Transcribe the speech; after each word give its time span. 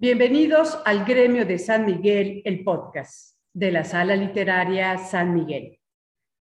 Bienvenidos 0.00 0.78
al 0.84 1.04
Gremio 1.04 1.44
de 1.44 1.58
San 1.58 1.84
Miguel, 1.84 2.40
el 2.44 2.62
podcast 2.62 3.36
de 3.52 3.72
la 3.72 3.82
Sala 3.82 4.14
Literaria 4.14 4.96
San 4.96 5.34
Miguel. 5.34 5.80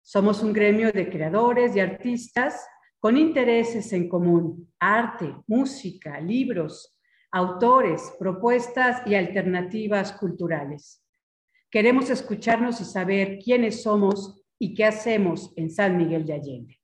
Somos 0.01 0.43
un 0.43 0.51
gremio 0.51 0.91
de 0.91 1.09
creadores 1.09 1.73
y 1.73 1.79
artistas 1.79 2.67
con 2.99 3.15
intereses 3.15 3.93
en 3.93 4.09
común, 4.09 4.73
arte, 4.77 5.33
música, 5.47 6.19
libros, 6.19 6.97
autores, 7.31 8.13
propuestas 8.19 9.01
y 9.07 9.15
alternativas 9.15 10.11
culturales. 10.11 11.01
Queremos 11.71 12.09
escucharnos 12.09 12.81
y 12.81 12.83
saber 12.83 13.39
quiénes 13.39 13.83
somos 13.83 14.43
y 14.59 14.73
qué 14.73 14.83
hacemos 14.83 15.53
en 15.55 15.69
San 15.69 15.95
Miguel 15.95 16.25
de 16.25 16.33
Allende. 16.33 16.81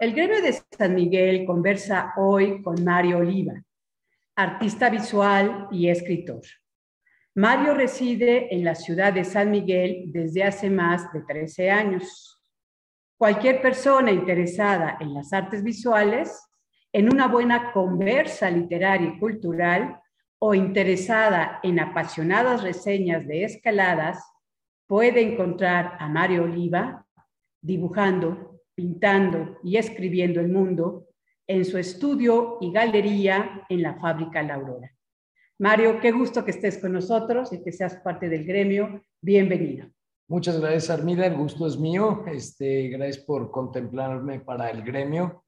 El 0.00 0.14
gremio 0.14 0.40
de 0.40 0.54
San 0.54 0.94
Miguel 0.94 1.44
conversa 1.44 2.14
hoy 2.16 2.62
con 2.62 2.82
Mario 2.82 3.18
Oliva, 3.18 3.62
artista 4.34 4.88
visual 4.88 5.68
y 5.70 5.90
escritor. 5.90 6.40
Mario 7.34 7.74
reside 7.74 8.48
en 8.54 8.64
la 8.64 8.74
ciudad 8.74 9.12
de 9.12 9.24
San 9.24 9.50
Miguel 9.50 10.04
desde 10.06 10.42
hace 10.42 10.70
más 10.70 11.12
de 11.12 11.20
13 11.20 11.70
años. 11.70 12.42
Cualquier 13.18 13.60
persona 13.60 14.10
interesada 14.10 14.96
en 15.00 15.12
las 15.12 15.34
artes 15.34 15.62
visuales, 15.62 16.48
en 16.94 17.12
una 17.12 17.28
buena 17.28 17.70
conversa 17.70 18.50
literaria 18.50 19.06
y 19.06 19.18
cultural 19.18 20.00
o 20.38 20.54
interesada 20.54 21.60
en 21.62 21.78
apasionadas 21.78 22.62
reseñas 22.62 23.26
de 23.26 23.44
escaladas, 23.44 24.24
puede 24.86 25.20
encontrar 25.20 25.98
a 25.98 26.08
Mario 26.08 26.44
Oliva 26.44 27.06
dibujando, 27.60 28.49
pintando 28.74 29.58
y 29.62 29.76
escribiendo 29.76 30.40
el 30.40 30.48
mundo 30.48 31.06
en 31.46 31.64
su 31.64 31.78
estudio 31.78 32.58
y 32.60 32.72
galería 32.72 33.66
en 33.68 33.82
la 33.82 33.98
fábrica 33.98 34.42
La 34.42 34.54
Aurora. 34.54 34.90
Mario, 35.58 36.00
qué 36.00 36.12
gusto 36.12 36.44
que 36.44 36.52
estés 36.52 36.78
con 36.78 36.92
nosotros 36.92 37.52
y 37.52 37.62
que 37.62 37.72
seas 37.72 37.96
parte 37.96 38.28
del 38.28 38.44
gremio. 38.44 39.02
Bienvenido. 39.20 39.86
Muchas 40.28 40.60
gracias, 40.60 40.90
Armida. 40.90 41.26
El 41.26 41.36
gusto 41.36 41.66
es 41.66 41.76
mío. 41.76 42.24
Este, 42.26 42.88
gracias 42.88 43.18
por 43.24 43.50
contemplarme 43.50 44.40
para 44.40 44.70
el 44.70 44.82
gremio 44.82 45.44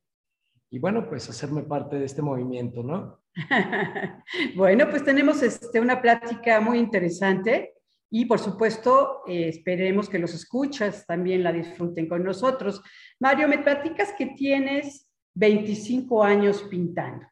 y 0.73 0.79
bueno, 0.79 1.07
pues 1.07 1.29
hacerme 1.29 1.63
parte 1.63 1.99
de 1.99 2.07
este 2.07 2.23
movimiento, 2.23 2.83
¿no? 2.83 3.21
bueno, 4.57 4.89
pues 4.89 5.05
tenemos 5.05 5.43
este, 5.43 5.81
una 5.81 6.01
plática 6.01 6.61
muy 6.61 6.79
interesante 6.79 7.75
y 8.15 8.27
por 8.27 8.39
supuesto, 8.39 9.23
eh, 9.27 9.49
esperemos 9.49 10.07
que 10.07 10.19
los 10.19 10.35
escuchas 10.35 11.07
también 11.07 11.43
la 11.43 11.51
disfruten 11.51 12.07
con 12.07 12.23
nosotros. 12.23 12.83
Mario, 13.19 13.49
me 13.49 13.57
platicas 13.57 14.13
que 14.13 14.27
tienes 14.27 15.11
25 15.35 16.23
años 16.23 16.63
pintando. 16.65 17.27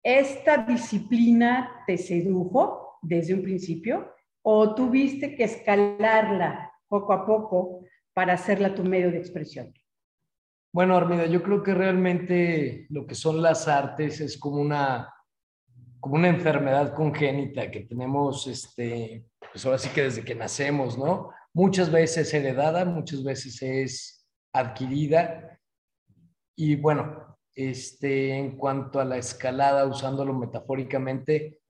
¿Esta 0.00 0.58
disciplina 0.58 1.82
te 1.88 1.98
sedujo 1.98 3.00
desde 3.02 3.34
un 3.34 3.42
principio 3.42 4.14
o 4.42 4.76
tuviste 4.76 5.34
que 5.34 5.42
escalarla 5.42 6.70
poco 6.86 7.12
a 7.12 7.26
poco 7.26 7.84
para 8.12 8.34
hacerla 8.34 8.76
tu 8.76 8.84
medio 8.84 9.10
de 9.10 9.18
expresión? 9.18 9.74
Bueno, 10.72 10.96
Armida, 10.96 11.26
yo 11.26 11.42
creo 11.42 11.64
que 11.64 11.74
realmente 11.74 12.86
lo 12.90 13.08
que 13.08 13.16
son 13.16 13.42
las 13.42 13.66
artes 13.66 14.20
es 14.20 14.38
como 14.38 14.60
una, 14.60 15.12
como 15.98 16.14
una 16.14 16.28
enfermedad 16.28 16.94
congénita 16.94 17.72
que 17.72 17.80
tenemos 17.80 18.46
este, 18.46 19.26
pues 19.54 19.64
ahora 19.66 19.78
sí 19.78 19.88
que 19.90 20.02
desde 20.02 20.24
que 20.24 20.34
nacemos, 20.34 20.98
¿no? 20.98 21.30
Muchas 21.52 21.88
veces 21.88 22.34
heredada, 22.34 22.84
muchas 22.84 23.22
veces 23.22 23.62
es 23.62 24.26
adquirida. 24.52 25.60
Y 26.56 26.74
bueno, 26.74 27.38
este, 27.54 28.36
en 28.36 28.56
cuanto 28.56 28.98
a 28.98 29.04
la 29.04 29.16
escalada, 29.16 29.86
usándolo 29.86 30.34
metafóricamente, 30.34 31.60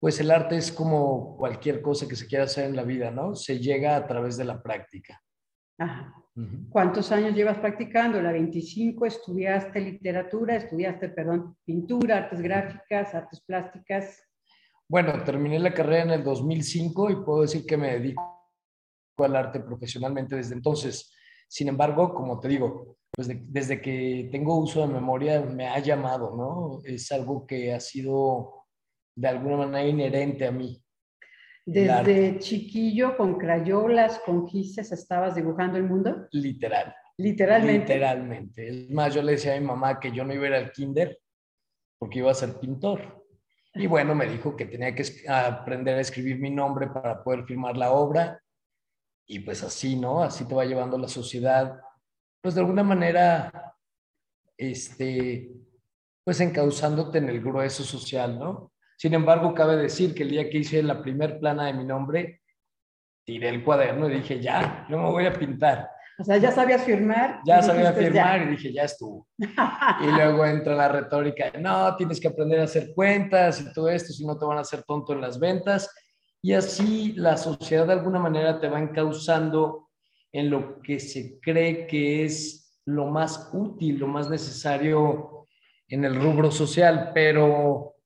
pues 0.00 0.18
el 0.18 0.32
arte 0.32 0.56
es 0.56 0.72
como 0.72 1.36
cualquier 1.36 1.80
cosa 1.82 2.08
que 2.08 2.16
se 2.16 2.26
quiera 2.26 2.46
hacer 2.46 2.64
en 2.64 2.74
la 2.74 2.82
vida, 2.82 3.12
¿no? 3.12 3.36
Se 3.36 3.60
llega 3.60 3.94
a 3.94 4.08
través 4.08 4.36
de 4.36 4.46
la 4.46 4.60
práctica. 4.60 5.22
Ajá. 5.78 6.12
¿Cuántos 6.68 7.12
años 7.12 7.36
llevas 7.36 7.58
practicando? 7.58 8.20
La 8.20 8.32
25, 8.32 9.06
estudiaste 9.06 9.80
literatura, 9.80 10.56
estudiaste, 10.56 11.10
perdón, 11.10 11.56
pintura, 11.64 12.16
artes 12.16 12.42
gráficas, 12.42 13.14
artes 13.14 13.40
plásticas. 13.40 14.20
Bueno, 14.88 15.22
terminé 15.24 15.58
la 15.58 15.72
carrera 15.72 16.02
en 16.02 16.10
el 16.10 16.24
2005 16.24 17.10
y 17.10 17.16
puedo 17.24 17.42
decir 17.42 17.64
que 17.64 17.76
me 17.76 17.92
dedico 17.92 18.22
al 19.18 19.36
arte 19.36 19.60
profesionalmente 19.60 20.36
desde 20.36 20.54
entonces. 20.54 21.12
Sin 21.48 21.68
embargo, 21.68 22.12
como 22.14 22.38
te 22.40 22.48
digo, 22.48 22.98
pues 23.10 23.28
desde 23.30 23.80
que 23.80 24.28
tengo 24.30 24.58
uso 24.58 24.80
de 24.80 24.92
memoria 24.92 25.40
me 25.40 25.68
ha 25.68 25.78
llamado, 25.78 26.36
¿no? 26.36 26.80
Es 26.84 27.10
algo 27.12 27.46
que 27.46 27.72
ha 27.72 27.80
sido 27.80 28.66
de 29.16 29.28
alguna 29.28 29.56
manera 29.56 29.86
inherente 29.86 30.46
a 30.46 30.50
mí. 30.50 30.80
Desde 31.66 32.38
chiquillo, 32.40 33.16
con 33.16 33.38
crayolas, 33.38 34.18
con 34.18 34.46
gises, 34.46 34.92
estabas 34.92 35.34
dibujando 35.34 35.78
el 35.78 35.84
mundo. 35.84 36.26
Literal. 36.32 36.94
Literalmente. 37.16 37.94
Literalmente. 37.94 38.68
Es 38.68 38.90
más, 38.90 39.14
yo 39.14 39.22
le 39.22 39.32
decía 39.32 39.54
a 39.54 39.60
mi 39.60 39.66
mamá 39.66 39.98
que 39.98 40.12
yo 40.12 40.24
no 40.24 40.34
iba 40.34 40.44
a 40.44 40.48
ir 40.48 40.54
al 40.54 40.72
kinder 40.72 41.18
porque 41.98 42.18
iba 42.18 42.30
a 42.30 42.34
ser 42.34 42.58
pintor. 42.58 43.23
Y 43.74 43.86
bueno, 43.88 44.14
me 44.14 44.26
dijo 44.26 44.54
que 44.54 44.66
tenía 44.66 44.94
que 44.94 45.04
aprender 45.28 45.98
a 45.98 46.00
escribir 46.00 46.38
mi 46.38 46.50
nombre 46.50 46.86
para 46.86 47.22
poder 47.22 47.44
firmar 47.44 47.76
la 47.76 47.90
obra. 47.90 48.40
Y 49.26 49.40
pues 49.40 49.64
así, 49.64 49.96
¿no? 49.96 50.22
Así 50.22 50.46
te 50.46 50.54
va 50.54 50.64
llevando 50.64 50.96
la 50.96 51.08
sociedad. 51.08 51.80
Pues 52.40 52.54
de 52.54 52.60
alguna 52.60 52.84
manera, 52.84 53.74
este, 54.56 55.50
pues 56.22 56.40
encauzándote 56.40 57.18
en 57.18 57.28
el 57.28 57.40
grueso 57.40 57.82
social, 57.82 58.38
¿no? 58.38 58.72
Sin 58.96 59.12
embargo, 59.12 59.54
cabe 59.54 59.76
decir 59.76 60.14
que 60.14 60.22
el 60.22 60.30
día 60.30 60.48
que 60.48 60.58
hice 60.58 60.80
la 60.82 61.02
primer 61.02 61.40
plana 61.40 61.66
de 61.66 61.74
mi 61.74 61.84
nombre, 61.84 62.42
tiré 63.24 63.48
el 63.48 63.64
cuaderno 63.64 64.08
y 64.08 64.14
dije, 64.14 64.40
ya, 64.40 64.86
yo 64.88 64.98
me 64.98 65.10
voy 65.10 65.26
a 65.26 65.32
pintar. 65.32 65.90
O 66.18 66.24
sea, 66.24 66.36
ya 66.36 66.52
sabías 66.52 66.84
firmar. 66.84 67.40
Ya 67.44 67.60
sabía 67.60 67.92
firmar 67.92 68.42
y 68.42 68.50
dije, 68.50 68.72
ya 68.72 68.82
estuvo. 68.82 69.26
y 69.38 70.06
luego 70.06 70.46
entra 70.46 70.74
la 70.74 70.88
retórica, 70.88 71.52
no, 71.58 71.96
tienes 71.96 72.20
que 72.20 72.28
aprender 72.28 72.60
a 72.60 72.64
hacer 72.64 72.92
cuentas 72.94 73.60
y 73.60 73.72
todo 73.72 73.88
esto, 73.88 74.12
si 74.12 74.24
no 74.24 74.38
te 74.38 74.46
van 74.46 74.58
a 74.58 74.62
hacer 74.62 74.84
tonto 74.84 75.12
en 75.12 75.20
las 75.20 75.38
ventas. 75.38 75.92
Y 76.40 76.52
así 76.52 77.14
la 77.16 77.36
sociedad 77.36 77.86
de 77.86 77.94
alguna 77.94 78.18
manera 78.18 78.60
te 78.60 78.68
va 78.68 78.78
encauzando 78.78 79.88
en 80.30 80.50
lo 80.50 80.80
que 80.82 81.00
se 81.00 81.40
cree 81.40 81.86
que 81.86 82.24
es 82.24 82.80
lo 82.84 83.06
más 83.06 83.50
útil, 83.52 83.98
lo 83.98 84.06
más 84.06 84.28
necesario 84.28 85.46
en 85.88 86.04
el 86.04 86.14
rubro 86.14 86.50
social. 86.50 87.10
Pero 87.14 87.96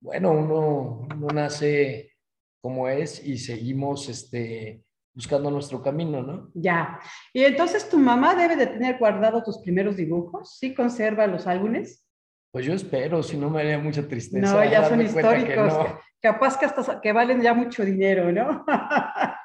bueno, 0.00 0.30
uno, 0.30 1.08
uno 1.14 1.26
nace 1.32 2.12
como 2.60 2.88
es 2.88 3.24
y 3.24 3.38
seguimos 3.38 4.08
este, 4.08 4.84
buscando 5.20 5.50
nuestro 5.50 5.82
camino, 5.82 6.22
¿no? 6.22 6.50
Ya. 6.54 6.98
Y 7.34 7.44
entonces 7.44 7.86
tu 7.90 7.98
mamá 7.98 8.34
debe 8.34 8.56
de 8.56 8.66
tener 8.66 8.96
guardado 8.96 9.42
tus 9.42 9.58
primeros 9.58 9.94
dibujos, 9.96 10.56
¿sí 10.58 10.74
conserva 10.74 11.26
los 11.26 11.46
álbumes? 11.46 12.06
Pues 12.50 12.64
yo 12.64 12.72
espero, 12.72 13.22
si 13.22 13.36
no 13.36 13.50
me 13.50 13.60
haría 13.60 13.78
mucha 13.78 14.08
tristeza. 14.08 14.50
No, 14.50 14.64
ya 14.64 14.88
son 14.88 15.02
históricos, 15.02 15.74
capaz 16.22 16.58
que 16.58 16.64
hasta 16.64 17.02
que 17.02 17.12
valen 17.12 17.42
ya 17.42 17.52
mucho 17.52 17.84
dinero, 17.84 18.32
¿no? 18.32 18.64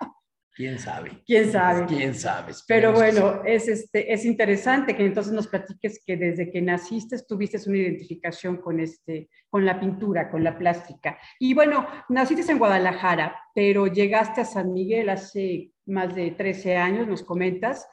¿Quién 0.55 0.79
sabe? 0.79 1.11
¿Quién 1.25 1.51
sabe? 1.51 1.85
¿Quién 1.85 2.15
sabe? 2.15 2.53
Pero 2.65 2.93
bueno, 2.93 3.43
es, 3.43 3.67
este, 3.67 4.13
es 4.13 4.23
interesante 4.23 4.95
que 4.95 5.05
entonces 5.05 5.33
nos 5.33 5.47
platiques 5.47 6.01
que 6.05 6.15
desde 6.15 6.49
que 6.49 6.61
naciste 6.61 7.17
tuviste 7.27 7.59
una 7.67 7.77
identificación 7.77 8.55
con, 8.61 8.79
este, 8.79 9.29
con 9.49 9.65
la 9.65 9.77
pintura, 9.77 10.31
con 10.31 10.45
la 10.45 10.57
plástica. 10.57 11.19
Y 11.39 11.53
bueno, 11.53 11.85
naciste 12.07 12.49
en 12.53 12.57
Guadalajara, 12.57 13.35
pero 13.53 13.87
llegaste 13.87 14.39
a 14.39 14.45
San 14.45 14.71
Miguel 14.71 15.09
hace 15.09 15.71
más 15.87 16.15
de 16.15 16.31
13 16.31 16.77
años, 16.77 17.05
nos 17.05 17.23
comentas. 17.23 17.85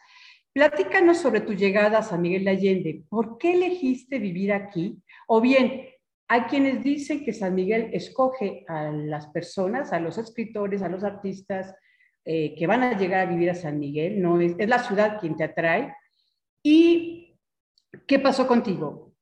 Platícanos 0.53 1.19
sobre 1.19 1.41
tu 1.41 1.55
llegada 1.55 1.99
a 1.99 2.03
San 2.03 2.23
Miguel 2.23 2.45
de 2.45 2.51
Allende. 2.53 3.03
¿Por 3.09 3.39
qué 3.39 3.55
elegiste 3.55 4.21
vivir 4.21 4.53
aquí? 4.53 5.03
O 5.27 5.41
bien, 5.41 5.89
hay 6.29 6.43
quienes 6.43 6.85
dicen 6.85 7.25
que 7.25 7.33
San 7.33 7.57
Miguel 7.57 7.91
escoge 7.93 8.65
a 8.69 8.93
las 8.93 9.27
personas, 9.31 9.93
a 9.93 9.99
los 9.99 10.17
escritores, 10.17 10.81
a 10.83 10.89
los 10.89 11.03
artistas, 11.03 11.75
eh, 12.25 12.55
que 12.55 12.67
van 12.67 12.83
a 12.83 12.99
llegar 12.99 13.27
a 13.27 13.31
vivir 13.31 13.51
a 13.51 13.55
San 13.55 13.79
Miguel, 13.79 14.21
no 14.21 14.41
es, 14.41 14.55
es 14.59 14.69
la 14.69 14.79
ciudad 14.79 15.19
quien 15.21 15.37
te 15.37 15.45
atrae. 15.45 15.95
¿Y 16.63 17.39
qué 18.07 18.19
pasó 18.19 18.47
contigo? 18.47 19.15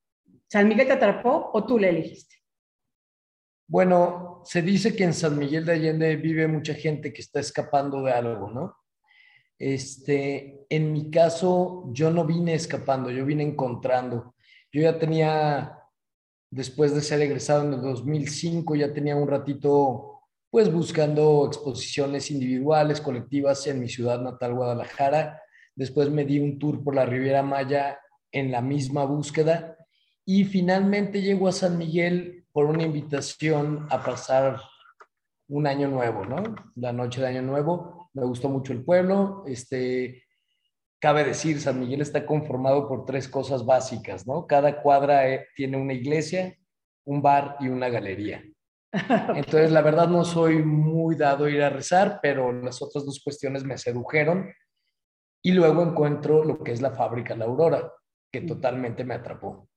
¿San 0.49 0.69
Miguel 0.69 0.87
te 0.87 0.95
atrapó 0.95 1.51
o 1.53 1.65
tú 1.65 1.79
le 1.79 1.91
elegiste? 1.91 2.37
Bueno, 3.69 4.43
se 4.45 4.63
dice 4.63 4.97
que 4.97 5.05
en 5.05 5.15
San 5.15 5.39
Miguel 5.39 5.65
de 5.65 5.73
Allende 5.73 6.17
vive 6.17 6.49
mucha 6.49 6.75
gente 6.75 7.13
que 7.13 7.23
está 7.23 7.39
escapando 7.39 8.03
de 8.03 8.11
algo, 8.11 8.51
¿no? 8.51 8.77
Este, 9.57 10.67
en 10.69 10.93
mi 10.93 11.09
caso, 11.11 11.85
yo 11.93 12.11
no 12.11 12.25
vine 12.25 12.55
escapando, 12.55 13.11
yo 13.11 13.25
vine 13.25 13.45
encontrando. 13.45 14.35
Yo 14.73 14.81
ya 14.83 14.99
tenía, 14.99 15.79
después 16.51 16.95
de 16.95 17.01
ser 17.01 17.21
egresado 17.21 17.65
en 17.65 17.75
el 17.75 17.83
2005, 17.83 18.75
ya 18.75 18.93
tenía 18.93 19.15
un 19.15 19.29
ratito, 19.29 20.10
pues 20.51 20.73
buscando 20.73 21.47
exposiciones 21.47 22.31
individuales, 22.31 23.01
colectivas 23.01 23.67
en 23.69 23.81
mi 23.81 23.89
ciudad 23.89 24.21
natal, 24.21 24.55
Guadalajara. 24.55 25.41
Después 25.77 26.11
me 26.11 26.25
di 26.25 26.41
un 26.41 26.59
tour 26.59 26.83
por 26.83 26.95
la 26.95 27.07
Riviera 27.07 27.43
Maya 27.43 28.01
en 28.33 28.51
la 28.51 28.61
misma 28.61 29.05
búsqueda 29.05 29.77
y 30.25 30.45
finalmente 30.45 31.23
llego 31.23 31.49
a 31.49 31.53
San 31.53 31.79
Miguel 31.79 32.45
por 32.53 32.67
una 32.67 32.83
invitación 32.83 33.87
a 33.91 34.03
pasar 34.03 34.61
un 35.49 35.67
año 35.67 35.89
nuevo, 35.89 36.25
¿no? 36.25 36.43
La 36.77 36.93
noche 36.93 37.21
de 37.21 37.29
año 37.29 37.43
nuevo. 37.43 38.11
Me 38.13 38.25
gustó 38.25 38.49
mucho 38.49 38.73
el 38.73 38.85
pueblo. 38.85 39.45
Este, 39.47 40.25
cabe 41.01 41.25
decir, 41.25 41.61
San 41.61 41.79
Miguel 41.79 42.01
está 42.01 42.27
conformado 42.27 42.89
por 42.89 43.05
tres 43.05 43.29
cosas 43.29 43.65
básicas, 43.65 44.27
¿no? 44.27 44.47
Cada 44.47 44.83
cuadra 44.83 45.29
eh, 45.29 45.47
tiene 45.55 45.77
una 45.77 45.93
iglesia, 45.93 46.57
un 47.05 47.23
bar 47.23 47.57
y 47.61 47.69
una 47.69 47.89
galería. 47.89 48.43
Entonces, 49.37 49.71
la 49.71 49.83
verdad 49.83 50.09
no 50.09 50.25
soy 50.25 50.63
muy 50.63 51.15
dado 51.15 51.45
a 51.45 51.51
ir 51.51 51.63
a 51.63 51.71
rezar, 51.71 52.19
pero 52.23 52.53
las 52.53 52.83
otras 52.83 53.05
dos 53.05 53.21
cuestiones 53.23 53.65
me 53.65 53.79
sedujeron. 53.79 54.53
Y 55.43 55.53
luego 55.53 55.83
encuentro 55.83 56.45
lo 56.45 56.63
que 56.63 56.73
es 56.73 56.83
la 56.83 56.91
fábrica 56.91 57.37
La 57.37 57.47
Aurora, 57.47 57.93
que 58.31 58.43
totalmente 58.43 59.05
me 59.05 59.15
atrapó. 59.15 59.69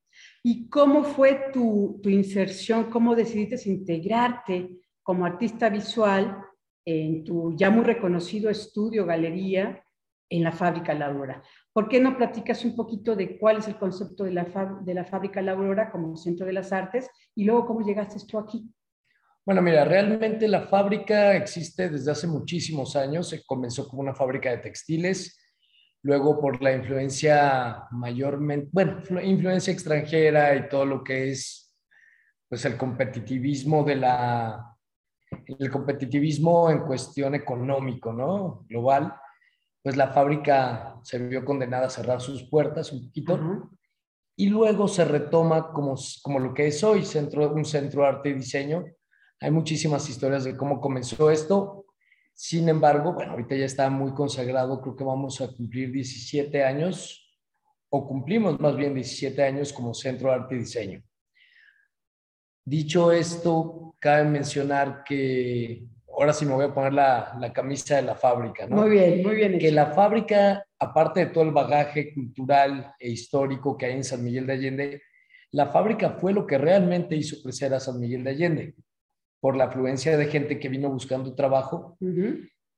¿Y 0.43 0.67
cómo 0.69 1.03
fue 1.03 1.51
tu, 1.53 2.01
inserción? 2.05 2.89
¿Cómo 2.89 3.15
decidiste 3.15 3.69
integrarte 3.69 4.69
como 5.01 5.25
artista 5.25 5.69
visual 5.69 6.37
en 6.85 7.23
tu 7.23 7.55
ya 7.55 7.69
muy 7.69 7.83
reconocido 7.83 8.49
estudio, 8.49 9.05
galería, 9.05 9.83
en 10.29 10.43
la 10.43 10.51
fábrica 10.51 10.93
La 10.93 11.07
Aurora? 11.07 11.41
¿Por 11.71 11.87
qué 11.87 11.99
no 11.99 12.17
platicas 12.17 12.65
un 12.65 12.75
poquito 12.75 13.15
de 13.15 13.37
cuál 13.37 13.57
es 13.57 13.67
el 13.67 13.77
concepto 13.77 14.23
de 14.23 14.31
la, 14.31 14.79
de 14.81 14.93
la 14.93 15.05
fábrica 15.05 15.41
La 15.41 15.53
Aurora 15.53 15.91
como 15.91 16.17
centro 16.17 16.45
de 16.45 16.53
las 16.53 16.71
artes 16.73 17.09
y 17.35 17.45
luego 17.45 17.65
cómo 17.65 17.81
llegaste 17.81 18.19
tú 18.27 18.37
aquí? 18.37 18.69
Bueno, 19.45 19.61
mira, 19.61 19.83
realmente 19.83 20.47
la 20.47 20.67
fábrica 20.67 21.35
existe 21.35 21.89
desde 21.89 22.11
hace 22.11 22.27
muchísimos 22.27 22.95
años. 22.95 23.27
Se 23.29 23.43
comenzó 23.45 23.87
como 23.87 24.01
una 24.01 24.15
fábrica 24.15 24.49
de 24.49 24.59
textiles 24.59 25.39
luego 26.03 26.39
por 26.39 26.61
la 26.61 26.73
influencia 26.73 27.85
mayormente, 27.91 28.69
bueno, 28.71 29.01
influencia 29.21 29.71
extranjera 29.71 30.55
y 30.55 30.67
todo 30.67 30.85
lo 30.85 31.03
que 31.03 31.31
es 31.31 31.73
pues 32.49 32.65
el 32.65 32.77
competitivismo 32.77 33.83
de 33.83 33.95
la, 33.95 34.77
el 35.47 35.71
competitivismo 35.71 36.69
en 36.69 36.81
cuestión 36.81 37.33
económico, 37.35 38.13
¿no? 38.13 38.65
Global, 38.67 39.15
pues 39.81 39.97
la 39.97 40.09
fábrica 40.09 40.99
se 41.03 41.17
vio 41.17 41.43
condenada 41.43 41.87
a 41.87 41.89
cerrar 41.89 42.21
sus 42.21 42.43
puertas 42.43 42.91
un 42.91 43.07
poquito 43.07 43.71
y 44.35 44.49
luego 44.49 44.87
se 44.87 45.05
retoma 45.05 45.71
como, 45.71 45.95
como 46.21 46.39
lo 46.39 46.53
que 46.53 46.67
es 46.67 46.83
hoy, 46.83 47.03
centro, 47.05 47.51
un 47.53 47.65
centro 47.65 48.03
de 48.03 48.07
arte 48.09 48.29
y 48.29 48.33
diseño. 48.33 48.85
Hay 49.43 49.51
muchísimas 49.51 50.09
historias 50.09 50.45
de 50.45 50.55
cómo 50.55 50.79
comenzó 50.79 51.29
esto. 51.29 51.87
Sin 52.33 52.69
embargo, 52.69 53.11
bueno, 53.11 53.33
ahorita 53.33 53.57
ya 53.57 53.65
está 53.65 53.89
muy 53.89 54.13
consagrado, 54.13 54.79
creo 54.79 54.95
que 54.95 55.03
vamos 55.03 55.41
a 55.41 55.49
cumplir 55.49 55.91
17 55.91 56.63
años, 56.63 57.29
o 57.89 58.07
cumplimos 58.07 58.57
más 58.61 58.77
bien 58.77 58.93
17 58.93 59.43
años 59.43 59.73
como 59.73 59.93
Centro 59.93 60.29
de 60.29 60.35
Arte 60.35 60.55
y 60.55 60.59
Diseño. 60.59 61.03
Dicho 62.63 63.11
esto, 63.11 63.97
cabe 63.99 64.23
mencionar 64.23 65.03
que 65.03 65.87
ahora 66.17 66.31
sí 66.31 66.45
me 66.45 66.53
voy 66.53 66.63
a 66.63 66.73
poner 66.73 66.93
la, 66.93 67.51
camisa 67.53 67.97
de 67.97 68.03
la 68.03 68.15
fábrica, 68.15 68.65
¿no? 68.65 68.77
Muy 68.77 68.91
bien, 68.91 69.23
muy 69.23 69.35
bien. 69.35 69.59
Que 69.59 69.73
la 69.73 69.87
fábrica, 69.87 70.65
aparte 70.79 71.19
de 71.19 71.25
todo 71.33 71.43
el 71.43 71.51
bagaje 71.51 72.13
cultural 72.13 72.95
e 72.97 73.09
histórico 73.09 73.77
que 73.77 73.87
hay 73.87 73.93
en 73.95 74.05
San 74.05 74.23
Miguel 74.23 74.47
de 74.47 74.53
Allende, 74.53 75.01
la 75.51 75.67
fábrica 75.67 76.11
fue 76.11 76.31
lo 76.31 76.47
que 76.47 76.57
realmente 76.57 77.17
hizo 77.17 77.43
crecer 77.43 77.73
a 77.73 77.81
San 77.81 77.99
Miguel 77.99 78.23
de 78.23 78.29
Allende 78.29 78.75
por 79.43 79.57
la 79.57 79.65
afluencia 79.65 80.15
de 80.15 80.27
gente 80.27 80.57
que 80.57 80.69
vino 80.69 80.89
buscando 80.89 81.35
trabajo. 81.35 81.97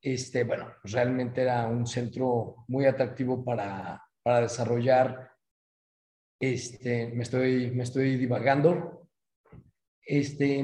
este, 0.02 0.44
bueno, 0.44 0.74
pues 0.82 0.96
realmente 0.96 1.44
era 1.44 1.68
un 1.68 1.86
centro 1.86 2.66
muy 2.68 2.88
atractivo 2.88 3.46
para, 3.46 4.04
para 4.24 4.42
desarrollar. 4.42 5.30
Este, 6.40 7.14
me, 7.14 7.22
estoy, 7.22 7.70
me 7.70 7.84
estoy 7.84 8.18
divagando. 8.18 9.08
Este, 10.02 10.64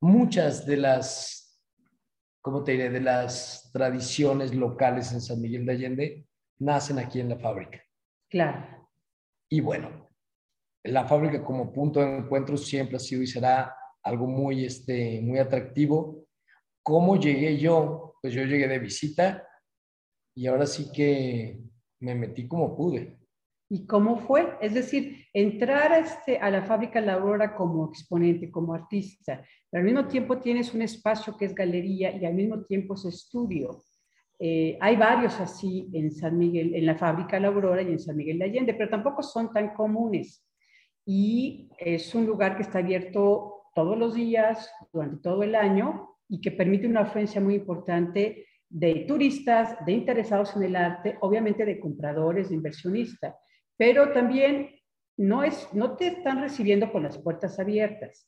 muchas 0.00 0.66
de 0.66 0.76
las, 0.76 1.64
¿cómo 2.42 2.62
te 2.62 2.72
diré? 2.72 2.90
De 2.90 3.00
las 3.00 3.70
tradiciones 3.72 4.54
locales 4.54 5.14
en 5.14 5.22
San 5.22 5.40
Miguel 5.40 5.64
de 5.64 5.72
Allende 5.72 6.26
nacen 6.58 6.98
aquí 6.98 7.20
en 7.20 7.30
la 7.30 7.38
fábrica. 7.38 7.82
Claro. 8.28 8.86
Y 9.50 9.62
bueno, 9.62 10.10
la 10.84 11.06
fábrica 11.06 11.42
como 11.42 11.72
punto 11.72 12.00
de 12.00 12.18
encuentro 12.18 12.58
siempre 12.58 12.96
ha 12.96 13.00
sido 13.00 13.22
y 13.22 13.26
será 13.26 13.74
algo 14.02 14.26
muy, 14.26 14.64
este, 14.64 15.20
muy 15.22 15.38
atractivo. 15.38 16.26
¿Cómo 16.82 17.16
llegué 17.16 17.58
yo? 17.58 18.14
Pues 18.20 18.34
yo 18.34 18.44
llegué 18.44 18.68
de 18.68 18.78
visita 18.78 19.46
y 20.34 20.46
ahora 20.46 20.66
sí 20.66 20.90
que 20.92 21.60
me 22.00 22.14
metí 22.14 22.48
como 22.48 22.76
pude. 22.76 23.18
¿Y 23.68 23.86
cómo 23.86 24.18
fue? 24.18 24.54
Es 24.60 24.74
decir, 24.74 25.24
entrar 25.32 25.92
a, 25.92 25.98
este, 25.98 26.36
a 26.38 26.50
la 26.50 26.62
fábrica 26.62 27.00
La 27.00 27.14
Aurora 27.14 27.54
como 27.54 27.88
exponente, 27.88 28.50
como 28.50 28.74
artista, 28.74 29.42
pero 29.70 29.80
al 29.80 29.86
mismo 29.86 30.06
tiempo 30.06 30.38
tienes 30.38 30.74
un 30.74 30.82
espacio 30.82 31.36
que 31.38 31.46
es 31.46 31.54
galería 31.54 32.14
y 32.14 32.26
al 32.26 32.34
mismo 32.34 32.64
tiempo 32.64 32.94
es 32.94 33.06
estudio. 33.06 33.82
Eh, 34.38 34.76
hay 34.80 34.96
varios 34.96 35.40
así 35.40 35.88
en 35.94 36.10
San 36.10 36.36
Miguel, 36.36 36.74
en 36.74 36.84
la 36.84 36.96
fábrica 36.96 37.40
La 37.40 37.48
Aurora 37.48 37.80
y 37.80 37.92
en 37.92 37.98
San 37.98 38.16
Miguel 38.16 38.40
de 38.40 38.44
Allende, 38.44 38.74
pero 38.74 38.90
tampoco 38.90 39.22
son 39.22 39.52
tan 39.52 39.72
comunes. 39.72 40.46
Y 41.06 41.70
es 41.78 42.14
un 42.14 42.26
lugar 42.26 42.56
que 42.56 42.62
está 42.62 42.80
abierto 42.80 43.61
todos 43.74 43.98
los 43.98 44.14
días, 44.14 44.72
durante 44.92 45.22
todo 45.22 45.42
el 45.42 45.54
año, 45.54 46.16
y 46.28 46.40
que 46.40 46.50
permite 46.50 46.86
una 46.86 47.02
afluencia 47.02 47.40
muy 47.40 47.56
importante 47.56 48.46
de 48.68 49.04
turistas, 49.06 49.84
de 49.84 49.92
interesados 49.92 50.56
en 50.56 50.62
el 50.62 50.76
arte, 50.76 51.18
obviamente 51.20 51.66
de 51.66 51.78
compradores, 51.78 52.48
de 52.48 52.54
inversionistas, 52.54 53.36
pero 53.76 54.12
también 54.12 54.70
no, 55.18 55.44
es, 55.44 55.68
no 55.74 55.96
te 55.96 56.06
están 56.06 56.40
recibiendo 56.40 56.90
con 56.90 57.02
las 57.02 57.18
puertas 57.18 57.58
abiertas. 57.58 58.26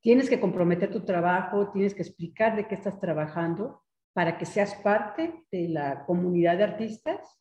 Tienes 0.00 0.28
que 0.28 0.40
comprometer 0.40 0.90
tu 0.90 1.04
trabajo, 1.04 1.70
tienes 1.70 1.94
que 1.94 2.02
explicar 2.02 2.56
de 2.56 2.66
qué 2.66 2.74
estás 2.74 2.98
trabajando 2.98 3.84
para 4.12 4.36
que 4.36 4.44
seas 4.44 4.74
parte 4.74 5.44
de 5.52 5.68
la 5.68 6.04
comunidad 6.04 6.58
de 6.58 6.64
artistas. 6.64 7.40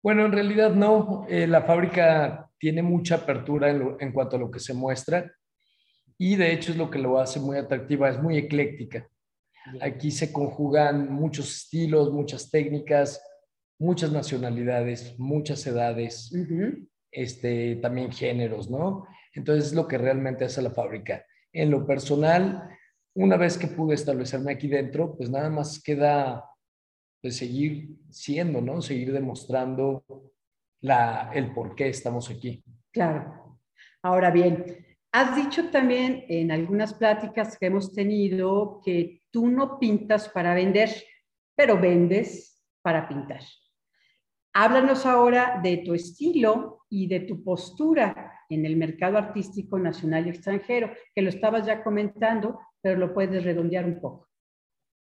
Bueno, 0.00 0.26
en 0.26 0.32
realidad 0.32 0.72
no. 0.74 1.26
Eh, 1.28 1.48
la 1.48 1.62
fábrica 1.62 2.48
tiene 2.58 2.82
mucha 2.82 3.16
apertura 3.16 3.70
en, 3.70 3.96
en 3.98 4.12
cuanto 4.12 4.36
a 4.36 4.38
lo 4.38 4.50
que 4.50 4.60
se 4.60 4.74
muestra 4.74 5.28
y 6.18 6.36
de 6.36 6.52
hecho 6.52 6.72
es 6.72 6.78
lo 6.78 6.90
que 6.90 6.98
lo 6.98 7.18
hace 7.18 7.40
muy 7.40 7.56
atractiva, 7.56 8.08
es 8.08 8.22
muy 8.22 8.36
ecléctica. 8.36 9.08
Aquí 9.80 10.10
se 10.10 10.32
conjugan 10.32 11.12
muchos 11.12 11.50
estilos, 11.54 12.12
muchas 12.12 12.50
técnicas, 12.50 13.22
muchas 13.78 14.12
nacionalidades, 14.12 15.18
muchas 15.18 15.66
edades, 15.66 16.30
este, 17.10 17.76
también 17.76 18.12
géneros, 18.12 18.70
¿no? 18.70 19.06
Entonces 19.32 19.66
es 19.66 19.72
lo 19.72 19.88
que 19.88 19.98
realmente 19.98 20.44
hace 20.44 20.62
la 20.62 20.70
fábrica. 20.70 21.24
En 21.52 21.70
lo 21.70 21.86
personal, 21.86 22.68
una 23.14 23.36
vez 23.36 23.56
que 23.56 23.68
pude 23.68 23.94
establecerme 23.94 24.52
aquí 24.52 24.68
dentro, 24.68 25.16
pues 25.16 25.30
nada 25.30 25.48
más 25.48 25.82
queda 25.82 26.44
pues, 27.22 27.36
seguir 27.36 27.88
siendo, 28.10 28.60
¿no? 28.60 28.82
Seguir 28.82 29.12
demostrando 29.12 30.04
la, 30.82 31.30
el 31.34 31.52
por 31.54 31.74
qué 31.74 31.88
estamos 31.88 32.30
aquí. 32.30 32.62
Claro. 32.92 33.58
Ahora 34.02 34.30
bien, 34.30 34.83
Has 35.16 35.36
dicho 35.36 35.70
también 35.70 36.24
en 36.28 36.50
algunas 36.50 36.92
pláticas 36.92 37.56
que 37.56 37.66
hemos 37.66 37.94
tenido 37.94 38.80
que 38.84 39.22
tú 39.30 39.46
no 39.46 39.78
pintas 39.78 40.28
para 40.28 40.54
vender, 40.54 40.90
pero 41.54 41.80
vendes 41.80 42.60
para 42.82 43.06
pintar. 43.06 43.38
Háblanos 44.54 45.06
ahora 45.06 45.60
de 45.62 45.76
tu 45.86 45.94
estilo 45.94 46.84
y 46.90 47.06
de 47.06 47.20
tu 47.20 47.44
postura 47.44 48.40
en 48.48 48.66
el 48.66 48.76
mercado 48.76 49.16
artístico 49.16 49.78
nacional 49.78 50.26
y 50.26 50.30
extranjero, 50.30 50.90
que 51.14 51.22
lo 51.22 51.28
estabas 51.28 51.64
ya 51.64 51.84
comentando, 51.84 52.58
pero 52.80 52.98
lo 52.98 53.14
puedes 53.14 53.44
redondear 53.44 53.84
un 53.84 54.00
poco. 54.00 54.28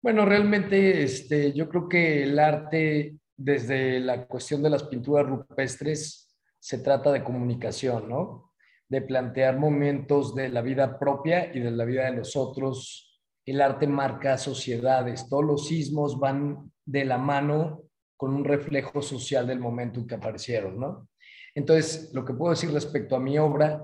Bueno, 0.03 0.27
realmente 0.27 1.03
este, 1.03 1.55
yo 1.55 1.67
creo 1.67 1.89
que 1.89 2.25
el 2.25 2.39
arte, 2.39 3.17
desde 3.35 4.01
la 4.01 4.27
cuestión 4.27 4.63
de 4.63 4.69
las 4.69 4.83
pinturas 4.83 5.27
rupestres, 5.27 6.37
se 6.59 6.77
trata 6.77 7.11
de 7.11 7.25
comunicación, 7.25 8.07
¿no? 8.07 8.54
De 8.89 9.03
plantear 9.03 9.59
momentos 9.59 10.35
de 10.35 10.49
la 10.49 10.63
vida 10.63 10.99
propia 10.99 11.55
y 11.55 11.61
de 11.61 11.71
la 11.71 11.85
vida 11.85 12.05
de 12.05 12.19
los 12.19 12.37
otros. 12.37 13.21
El 13.47 13.61
arte 13.61 13.87
marca 13.87 14.39
sociedades, 14.39 15.29
todos 15.29 15.45
los 15.45 15.67
sismos 15.69 16.19
van 16.19 16.73
de 16.85 17.05
la 17.05 17.19
mano 17.19 17.83
con 18.17 18.35
un 18.35 18.45
reflejo 18.45 19.03
social 19.03 19.47
del 19.47 19.61
momento 19.61 20.01
en 20.01 20.07
que 20.07 20.15
aparecieron, 20.15 20.79
¿no? 20.79 21.09
Entonces, 21.55 22.11
lo 22.13 22.25
que 22.25 22.35
puedo 22.35 22.51
decir 22.51 22.71
respecto 22.73 23.17
a 23.17 23.21
mi 23.21 23.39
obra, 23.39 23.83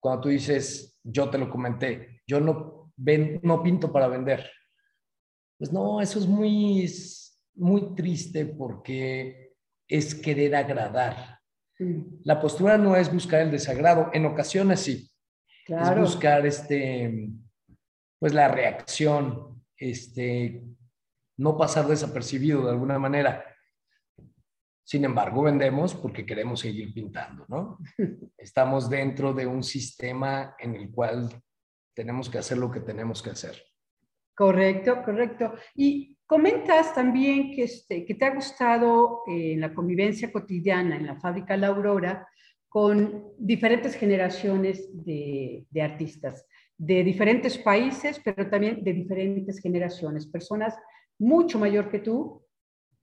cuando 0.00 0.22
tú 0.22 0.28
dices, 0.28 0.98
yo 1.02 1.30
te 1.30 1.38
lo 1.38 1.48
comenté, 1.48 2.22
yo 2.26 2.40
no, 2.40 2.92
no 3.42 3.62
pinto 3.62 3.92
para 3.92 4.08
vender. 4.08 4.50
Pues 5.58 5.72
no, 5.72 6.00
eso 6.00 6.18
es 6.18 6.26
muy, 6.26 6.90
muy 7.54 7.94
triste 7.94 8.46
porque 8.46 9.54
es 9.88 10.14
querer 10.14 10.56
agradar. 10.56 11.38
La 11.78 12.40
postura 12.40 12.78
no 12.78 12.96
es 12.96 13.12
buscar 13.12 13.42
el 13.42 13.50
desagrado, 13.50 14.10
en 14.12 14.26
ocasiones 14.26 14.80
sí. 14.80 15.10
Es 15.66 15.98
buscar 15.98 16.46
este, 16.46 17.30
pues 18.18 18.34
la 18.34 18.48
reacción, 18.48 19.64
este, 19.76 20.62
no 21.38 21.56
pasar 21.56 21.86
desapercibido 21.86 22.64
de 22.64 22.70
alguna 22.70 22.98
manera. 22.98 23.44
Sin 24.86 25.04
embargo, 25.04 25.42
vendemos 25.42 25.94
porque 25.94 26.26
queremos 26.26 26.60
seguir 26.60 26.92
pintando, 26.92 27.46
¿no? 27.48 27.78
Estamos 28.36 28.90
dentro 28.90 29.32
de 29.32 29.46
un 29.46 29.62
sistema 29.62 30.54
en 30.58 30.74
el 30.74 30.90
cual 30.90 31.30
tenemos 31.94 32.28
que 32.28 32.38
hacer 32.38 32.58
lo 32.58 32.70
que 32.70 32.80
tenemos 32.80 33.22
que 33.22 33.30
hacer. 33.30 33.62
Correcto, 34.36 35.02
correcto. 35.02 35.54
Y 35.74 36.13
comentas 36.26 36.94
también 36.94 37.52
que, 37.52 37.64
este, 37.64 38.04
que 38.04 38.14
te 38.14 38.24
ha 38.24 38.34
gustado 38.34 39.22
eh, 39.26 39.56
la 39.58 39.74
convivencia 39.74 40.32
cotidiana 40.32 40.96
en 40.96 41.06
la 41.06 41.16
fábrica 41.20 41.56
La 41.56 41.68
Aurora 41.68 42.26
con 42.68 43.32
diferentes 43.38 43.94
generaciones 43.94 44.88
de, 45.04 45.64
de 45.70 45.82
artistas, 45.82 46.46
de 46.76 47.04
diferentes 47.04 47.56
países, 47.56 48.20
pero 48.24 48.50
también 48.50 48.82
de 48.82 48.92
diferentes 48.92 49.60
generaciones, 49.60 50.26
personas 50.26 50.76
mucho 51.18 51.58
mayor 51.58 51.90
que 51.90 52.00
tú, 52.00 52.42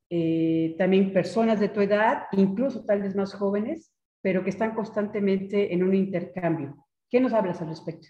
eh, 0.10 0.76
también 0.78 1.14
personas 1.14 1.60
de 1.60 1.70
tu 1.70 1.80
edad, 1.80 2.24
incluso 2.34 2.84
tal 2.84 3.02
vez 3.02 3.16
más 3.16 3.34
jóvenes, 3.34 3.94
pero 4.22 4.44
que 4.44 4.50
están 4.50 4.76
constantemente 4.76 5.74
en 5.74 5.84
un 5.84 5.96
intercambio. 5.96 6.86
¿Qué 7.10 7.20
nos 7.22 7.34
hablas 7.34 7.62
al 7.62 7.70
respecto? 7.70 8.08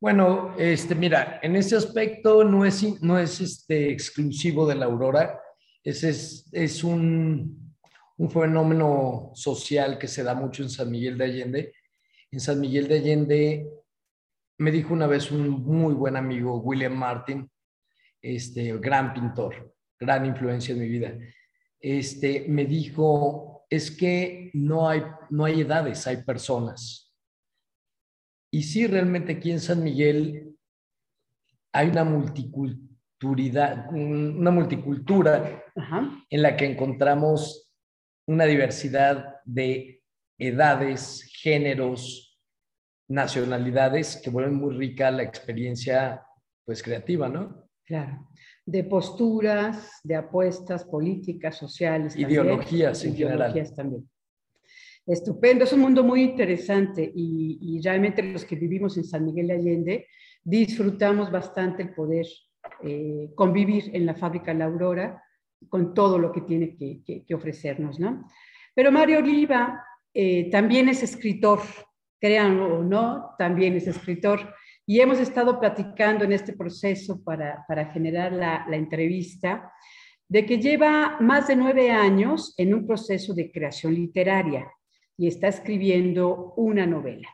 Bueno, 0.00 0.54
este, 0.58 0.94
mira, 0.94 1.40
en 1.42 1.56
ese 1.56 1.76
aspecto 1.76 2.42
no 2.42 2.64
es, 2.64 3.02
no 3.02 3.18
es 3.18 3.40
este, 3.40 3.90
exclusivo 3.90 4.66
de 4.66 4.74
la 4.74 4.86
aurora, 4.86 5.38
es, 5.84 6.02
es, 6.04 6.48
es 6.52 6.82
un, 6.82 7.76
un 8.16 8.30
fenómeno 8.30 9.30
social 9.34 9.98
que 9.98 10.08
se 10.08 10.22
da 10.22 10.34
mucho 10.34 10.62
en 10.62 10.70
San 10.70 10.90
Miguel 10.90 11.18
de 11.18 11.24
Allende. 11.24 11.74
En 12.30 12.40
San 12.40 12.60
Miguel 12.60 12.88
de 12.88 12.98
Allende 12.98 13.66
me 14.58 14.70
dijo 14.70 14.94
una 14.94 15.06
vez 15.06 15.30
un 15.30 15.48
muy 15.48 15.94
buen 15.94 16.16
amigo, 16.16 16.60
William 16.60 16.94
Martin, 16.94 17.50
este, 18.22 18.78
gran 18.78 19.12
pintor, 19.12 19.74
gran 19.98 20.24
influencia 20.24 20.72
en 20.72 20.80
mi 20.80 20.88
vida 20.88 21.14
este, 21.80 22.44
me 22.46 22.66
dijo, 22.66 23.64
es 23.70 23.90
que 23.90 24.50
no 24.52 24.88
hay, 24.88 25.02
no 25.30 25.44
hay 25.46 25.62
edades, 25.62 26.06
hay 26.06 26.18
personas. 26.18 27.09
Y 28.50 28.62
sí, 28.62 28.86
realmente 28.86 29.32
aquí 29.32 29.50
en 29.50 29.60
San 29.60 29.82
Miguel 29.82 30.56
hay 31.72 31.88
una 31.88 32.04
multiculturalidad, 32.04 33.92
una 33.92 34.50
multicultura 34.50 35.64
en 36.30 36.42
la 36.42 36.56
que 36.56 36.66
encontramos 36.66 37.72
una 38.26 38.44
diversidad 38.44 39.36
de 39.44 40.02
edades, 40.38 41.30
géneros, 41.42 42.38
nacionalidades 43.08 44.20
que 44.22 44.30
vuelven 44.30 44.54
muy 44.54 44.74
rica 44.74 45.10
la 45.10 45.22
experiencia 45.22 46.24
pues 46.64 46.82
creativa, 46.82 47.28
¿no? 47.28 47.68
Claro 47.84 48.30
de 48.70 48.84
posturas, 48.84 50.00
de 50.04 50.14
apuestas 50.14 50.84
políticas, 50.84 51.56
sociales. 51.56 52.14
Ideologías 52.16 53.04
en 53.04 53.16
ideologías 53.16 53.74
también. 53.74 54.08
Estupendo, 55.06 55.64
es 55.64 55.72
un 55.72 55.80
mundo 55.80 56.04
muy 56.04 56.22
interesante 56.22 57.10
y, 57.14 57.80
realmente 57.82 58.22
los 58.22 58.44
que 58.44 58.56
vivimos 58.56 58.96
en 58.96 59.04
San 59.04 59.24
Miguel 59.24 59.48
de 59.48 59.54
Allende 59.54 60.06
disfrutamos 60.44 61.30
bastante 61.30 61.82
el 61.82 61.94
poder 61.94 62.26
eh, 62.82 63.30
convivir 63.34 63.90
en 63.94 64.06
la 64.06 64.14
fábrica 64.14 64.54
La 64.54 64.66
Aurora 64.66 65.22
con 65.68 65.94
todo 65.94 66.18
lo 66.18 66.30
que 66.32 66.42
tiene 66.42 66.76
que, 66.76 67.34
ofrecernos, 67.34 67.98
¿no? 67.98 68.26
Pero 68.74 68.92
Mario 68.92 69.18
Oliva 69.18 69.82
eh, 70.14 70.48
también 70.50 70.88
es 70.88 71.02
escritor, 71.02 71.60
créanlo 72.20 72.78
o 72.78 72.82
no, 72.82 73.34
también 73.38 73.76
es 73.76 73.86
escritor. 73.86 74.54
Y 74.86 75.00
hemos 75.00 75.18
estado 75.18 75.58
platicando 75.58 76.24
en 76.24 76.32
este 76.32 76.52
proceso 76.52 77.22
para, 77.22 77.64
generar 77.92 78.32
la, 78.32 78.64
entrevista 78.72 79.72
de 80.28 80.46
que 80.46 80.58
lleva 80.58 81.18
más 81.20 81.48
de 81.48 81.56
nueve 81.56 81.90
años 81.90 82.54
en 82.56 82.74
un 82.74 82.86
proceso 82.86 83.34
de 83.34 83.50
creación 83.50 83.94
literaria 83.94 84.70
y 85.20 85.26
está 85.26 85.48
escribiendo 85.48 86.54
una 86.56 86.86
novela. 86.86 87.28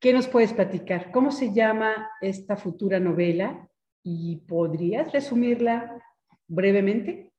¿Qué 0.00 0.12
nos 0.12 0.26
puedes 0.26 0.52
platicar? 0.52 1.12
¿Cómo 1.12 1.30
se 1.30 1.54
llama 1.54 2.10
esta 2.20 2.56
futura 2.56 2.98
novela? 2.98 3.68
¿Y 4.02 4.38
podrías 4.48 5.12
resumirla 5.12 6.02
brevemente? 6.48 7.32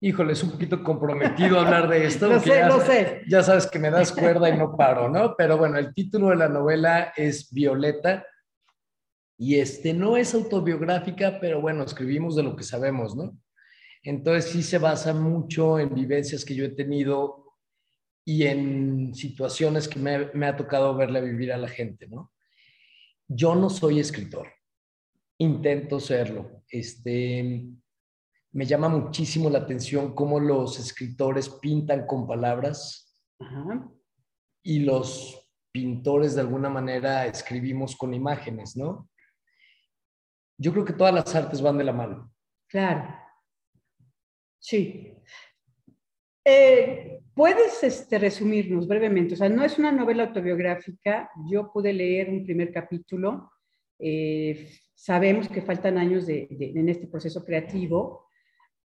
híjole, 0.00 0.32
es 0.32 0.42
un 0.44 0.52
poquito 0.52 0.82
comprometido 0.82 1.60
hablar 1.60 1.90
de 1.90 2.06
esto. 2.06 2.28
lo 2.32 2.40
sé, 2.40 2.48
ya, 2.48 2.68
lo 2.68 2.80
sé. 2.80 3.22
Ya 3.28 3.42
sabes 3.42 3.66
que 3.66 3.78
me 3.78 3.90
das 3.90 4.12
cuerda 4.12 4.48
y 4.48 4.56
no 4.56 4.74
paro, 4.74 5.10
¿no? 5.10 5.34
Pero 5.36 5.58
bueno, 5.58 5.76
el 5.76 5.92
título 5.92 6.30
de 6.30 6.36
la 6.36 6.48
novela 6.48 7.12
es 7.16 7.52
Violeta 7.52 8.24
y 9.36 9.56
este 9.56 9.92
no 9.92 10.16
es 10.16 10.34
autobiográfica, 10.34 11.38
pero 11.38 11.60
bueno, 11.60 11.82
escribimos 11.82 12.34
de 12.34 12.44
lo 12.44 12.56
que 12.56 12.64
sabemos, 12.64 13.14
¿no? 13.14 13.36
Entonces 14.02 14.52
sí 14.52 14.62
se 14.62 14.78
basa 14.78 15.12
mucho 15.12 15.78
en 15.78 15.94
vivencias 15.94 16.46
que 16.46 16.54
yo 16.54 16.64
he 16.64 16.70
tenido 16.70 17.47
y 18.28 18.46
en 18.46 19.14
situaciones 19.14 19.88
que 19.88 19.98
me, 19.98 20.26
me 20.34 20.44
ha 20.44 20.54
tocado 20.54 20.94
verle 20.94 21.22
vivir 21.22 21.50
a 21.50 21.56
la 21.56 21.66
gente, 21.66 22.06
¿no? 22.08 22.30
Yo 23.26 23.54
no 23.54 23.70
soy 23.70 24.00
escritor, 24.00 24.48
intento 25.38 25.98
serlo. 25.98 26.62
Este, 26.68 27.64
me 28.52 28.66
llama 28.66 28.90
muchísimo 28.90 29.48
la 29.48 29.60
atención 29.60 30.14
cómo 30.14 30.40
los 30.40 30.78
escritores 30.78 31.48
pintan 31.48 32.06
con 32.06 32.26
palabras 32.26 33.18
y 34.62 34.80
los 34.80 35.50
pintores 35.72 36.34
de 36.34 36.42
alguna 36.42 36.68
manera 36.68 37.24
escribimos 37.24 37.96
con 37.96 38.12
imágenes, 38.12 38.76
¿no? 38.76 39.08
Yo 40.58 40.72
creo 40.72 40.84
que 40.84 40.92
todas 40.92 41.14
las 41.14 41.34
artes 41.34 41.62
van 41.62 41.78
de 41.78 41.84
la 41.84 41.94
mano. 41.94 42.30
Claro. 42.66 43.08
Sí. 44.58 45.17
Eh, 46.50 47.20
¿Puedes 47.34 47.84
este, 47.84 48.18
resumirnos 48.18 48.88
brevemente? 48.88 49.34
O 49.34 49.36
sea, 49.36 49.50
no 49.50 49.62
es 49.62 49.78
una 49.78 49.92
novela 49.92 50.24
autobiográfica. 50.24 51.30
Yo 51.50 51.70
pude 51.70 51.92
leer 51.92 52.30
un 52.30 52.42
primer 52.42 52.72
capítulo. 52.72 53.52
Eh, 53.98 54.70
sabemos 54.94 55.46
que 55.48 55.60
faltan 55.60 55.98
años 55.98 56.26
en 56.28 56.88
este 56.88 57.06
proceso 57.06 57.44
creativo. 57.44 58.28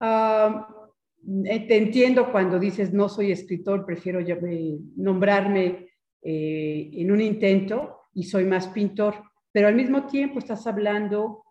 Eh, 0.01 1.67
te 1.67 1.77
entiendo 1.77 2.31
cuando 2.33 2.59
dices 2.59 2.91
no 2.91 3.07
soy 3.07 3.31
escritor, 3.31 3.85
prefiero 3.85 4.19
eh, 4.19 4.77
nombrarme 4.97 5.87
eh, 6.21 6.89
en 6.93 7.11
un 7.11 7.21
intento 7.21 8.01
y 8.13 8.23
soy 8.23 8.43
más 8.43 8.67
pintor, 8.67 9.15
pero 9.53 9.69
al 9.69 9.75
mismo 9.75 10.05
tiempo 10.05 10.39
estás 10.39 10.67
hablando 10.67 11.45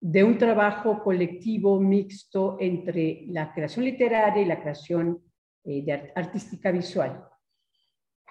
de 0.00 0.24
un 0.24 0.36
trabajo 0.38 1.00
colectivo 1.04 1.80
mixto 1.80 2.56
entre 2.58 3.26
la 3.28 3.54
creación 3.54 3.84
literaria 3.84 4.42
y 4.42 4.46
la 4.46 4.60
creación 4.60 5.22
artística 6.14 6.70
visual. 6.70 7.28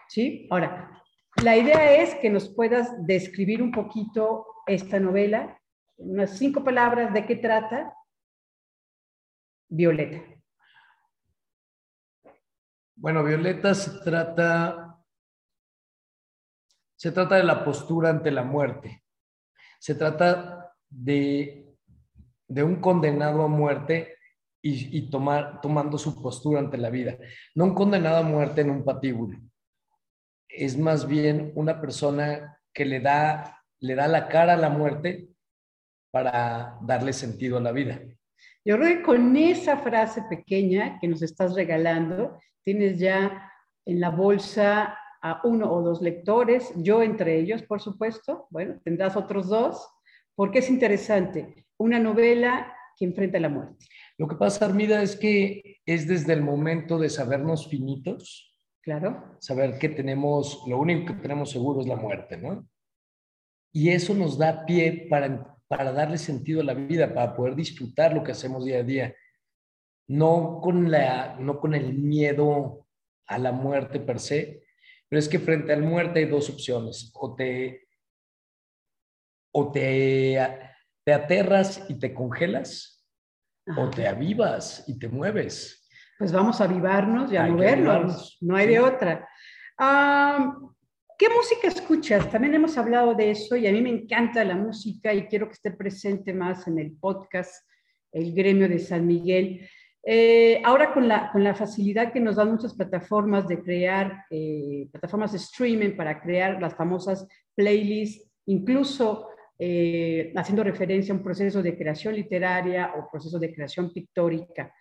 ¿Sí? 0.08 0.48
Ahora, 0.50 1.02
la 1.42 1.56
idea 1.56 2.02
es 2.02 2.16
que 2.16 2.30
nos 2.30 2.50
puedas 2.54 3.06
describir 3.06 3.62
un 3.62 3.72
poquito 3.72 4.46
esta 4.68 5.00
novela, 5.00 5.60
unas 5.98 6.38
cinco 6.38 6.64
palabras 6.64 7.14
de 7.14 7.26
qué 7.26 7.36
trata 7.36 7.94
Violeta? 9.70 10.22
Bueno, 12.96 13.24
Violeta 13.24 13.74
se 13.74 14.04
trata, 14.04 15.02
se 16.98 17.12
trata 17.14 17.36
de 17.36 17.44
la 17.44 17.64
postura 17.64 18.10
ante 18.10 18.32
la 18.32 18.44
muerte. 18.44 19.06
Se 19.80 19.96
trata 19.96 20.76
de, 20.90 21.74
de 22.48 22.64
un 22.64 22.82
condenado 22.82 23.44
a 23.44 23.48
muerte 23.48 24.18
y, 24.62 25.10
tomar, 25.10 25.60
tomando 25.62 25.98
su 25.98 26.22
postura 26.22 26.60
ante 26.60 26.78
la 26.78 26.90
vida. 26.90 27.18
No 27.56 27.66
un 27.66 27.74
condenado 27.74 28.18
a 28.18 28.24
muerte 28.24 28.62
en 28.62 28.70
un 28.70 28.84
patíbulo. 28.84 29.40
Es 30.48 30.78
más 30.78 31.08
bien 31.08 31.52
una 31.56 31.82
persona 31.82 32.60
que 32.74 32.86
le 32.86 33.00
da, 33.00 33.64
le 33.80 33.96
da 33.96 34.08
la 34.08 34.28
cara 34.28 34.54
a 34.54 34.58
la 34.58 34.70
muerte 34.70 35.30
para 36.12 36.78
darle 36.82 37.14
sentido 37.14 37.58
a 37.58 37.62
la 37.62 37.72
vida. 37.72 38.02
Yo 38.64 38.78
creo 38.78 38.98
que 38.98 39.04
con 39.04 39.36
esa 39.36 39.78
frase 39.78 40.24
pequeña 40.30 41.00
que 41.00 41.08
nos 41.08 41.22
estás 41.22 41.56
regalando, 41.56 42.40
tienes 42.64 43.00
ya 43.00 43.52
en 43.86 44.00
la 44.00 44.10
bolsa 44.10 44.98
a 45.22 45.42
uno 45.44 45.72
o 45.72 45.82
dos 45.82 46.02
lectores, 46.02 46.72
yo 46.76 47.02
entre 47.02 47.38
ellos, 47.40 47.64
por 47.64 47.82
supuesto, 47.82 48.48
bueno, 48.50 48.80
tendrás 48.84 49.16
otros 49.16 49.48
dos, 49.48 49.88
porque 50.36 50.60
es 50.60 50.70
interesante, 50.70 51.66
una 51.78 52.00
novela 52.00 52.74
que 52.98 53.06
enfrenta 53.06 53.40
la 53.40 53.50
muerte. 53.50 53.86
Lo 54.18 54.28
que 54.28 54.36
pasa, 54.36 54.66
Armida, 54.66 55.02
es 55.02 55.16
que 55.16 55.82
es 55.86 56.08
desde 56.08 56.34
el 56.34 56.42
momento 56.42 57.00
de 57.00 57.10
sabernos 57.10 57.68
finitos 57.68 58.52
Claro. 58.82 59.38
Saber 59.40 59.78
que 59.78 59.90
tenemos, 59.90 60.64
lo 60.68 60.80
único 60.80 61.14
que 61.14 61.22
tenemos 61.22 61.52
seguro 61.52 61.82
es 61.82 61.88
la 61.88 61.96
muerte, 61.96 62.38
¿no? 62.38 62.68
Y 63.72 63.90
eso 63.90 64.14
nos 64.16 64.38
da 64.38 64.66
pie 64.66 65.08
para, 65.10 65.56
para 65.68 65.92
darle 65.92 66.18
sentido 66.18 66.62
a 66.62 66.66
la 66.66 66.74
vida, 66.74 67.14
para 67.14 67.36
poder 67.36 67.56
disfrutar 67.56 68.14
lo 68.14 68.24
que 68.24 68.32
hacemos 68.32 68.66
día 68.66 68.80
a 68.80 68.84
día. 68.84 69.16
No 70.08 70.60
con, 70.62 70.90
la, 70.90 71.38
no 71.40 71.60
con 71.60 71.76
el 71.76 71.94
miedo 71.94 72.88
a 73.28 73.38
la 73.38 73.52
muerte 73.52 74.00
per 74.00 74.20
se, 74.20 74.64
pero 75.08 75.20
es 75.20 75.30
que 75.30 75.40
frente 75.40 75.72
a 75.72 75.78
la 75.78 75.88
muerte 75.88 76.20
hay 76.20 76.26
dos 76.26 76.50
opciones. 76.50 77.12
O 77.14 77.36
te, 77.36 77.88
o 79.54 79.72
te, 79.72 80.40
te 81.06 81.14
aterras 81.14 81.86
y 81.88 82.00
te 82.00 82.14
congelas, 82.14 83.01
o 83.78 83.90
te 83.90 84.08
avivas 84.08 84.84
y 84.88 84.98
te 84.98 85.08
mueves. 85.08 85.90
Pues 86.18 86.32
vamos 86.32 86.62
a 86.62 86.66
avivarnos 86.66 87.32
y 87.32 87.38
a 87.38 87.48
movernos, 87.48 88.38
no 88.42 88.56
hay 88.56 88.68
de 88.68 88.80
otra. 88.80 89.28
¿Qué 91.22 91.30
música 91.30 91.68
escuchas? 91.68 92.32
También 92.32 92.56
hemos 92.56 92.78
hablado 92.80 93.14
de 93.14 93.30
eso 93.30 93.56
y 93.56 93.68
a 93.68 93.72
mí 93.72 93.80
me 93.82 93.92
encanta 93.92 94.44
la 94.44 94.56
música 94.56 95.14
y 95.14 95.28
quiero 95.28 95.48
que 95.48 95.54
esté 95.54 95.70
presente 95.70 96.34
más 96.34 96.68
en 96.68 96.80
el 96.80 96.94
podcast, 96.94 97.64
el 98.12 98.34
gremio 98.34 98.68
de 98.68 98.80
San 98.80 99.06
Miguel. 99.06 99.70
Eh, 100.04 100.60
ahora 100.66 100.94
con 100.94 101.08
la, 101.08 101.32
con 101.32 101.44
la 101.44 101.54
facilidad 101.54 102.12
que 102.12 102.20
nos 102.20 102.38
dan 102.38 102.52
muchas 102.52 102.74
plataformas 102.74 103.48
de 103.48 103.62
crear, 103.62 104.26
eh, 104.32 104.88
plataformas 104.92 105.32
de 105.32 105.38
streaming 105.38 105.96
para 105.96 106.20
crear 106.20 106.60
las 106.60 106.74
famosas 106.74 107.28
playlists, 107.56 108.28
incluso 108.48 109.28
eh, 109.64 110.34
haciendo 110.36 110.64
referencia 110.64 111.14
a 111.14 111.18
un 111.18 111.24
proceso 111.24 111.62
de 111.62 111.78
creación 111.78 112.16
literaria 112.16 112.94
o 112.98 113.08
proceso 113.12 113.38
de 113.38 113.54
creación 113.54 113.94
pictórica. 113.94 114.74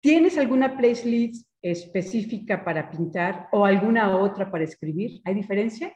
¿Tienes 0.00 0.38
alguna 0.38 0.76
playlist 0.76 1.48
específica 1.60 2.64
para 2.64 2.88
pintar 2.88 3.48
o 3.50 3.64
alguna 3.64 4.16
otra 4.16 4.48
para 4.48 4.62
escribir? 4.62 5.20
¿Hay 5.24 5.34
diferencia? 5.34 5.92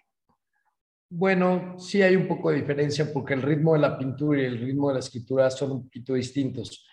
Bueno, 1.09 1.79
sí 1.79 2.03
hay 2.03 2.17
un 2.17 2.27
poco 2.27 2.51
de 2.51 2.57
diferencia 2.57 3.13
porque 3.13 3.35
el 3.35 3.43
ritmo 3.43 3.75
de 3.75 3.79
la 3.79 3.97
pintura 3.97 4.43
y 4.43 4.47
el 4.47 4.59
ritmo 4.59 4.89
de 4.89 4.95
la 4.95 5.01
escritura 5.01 5.49
son 5.49 5.71
un 5.71 5.85
poquito 5.85 6.15
distintos. 6.15 6.85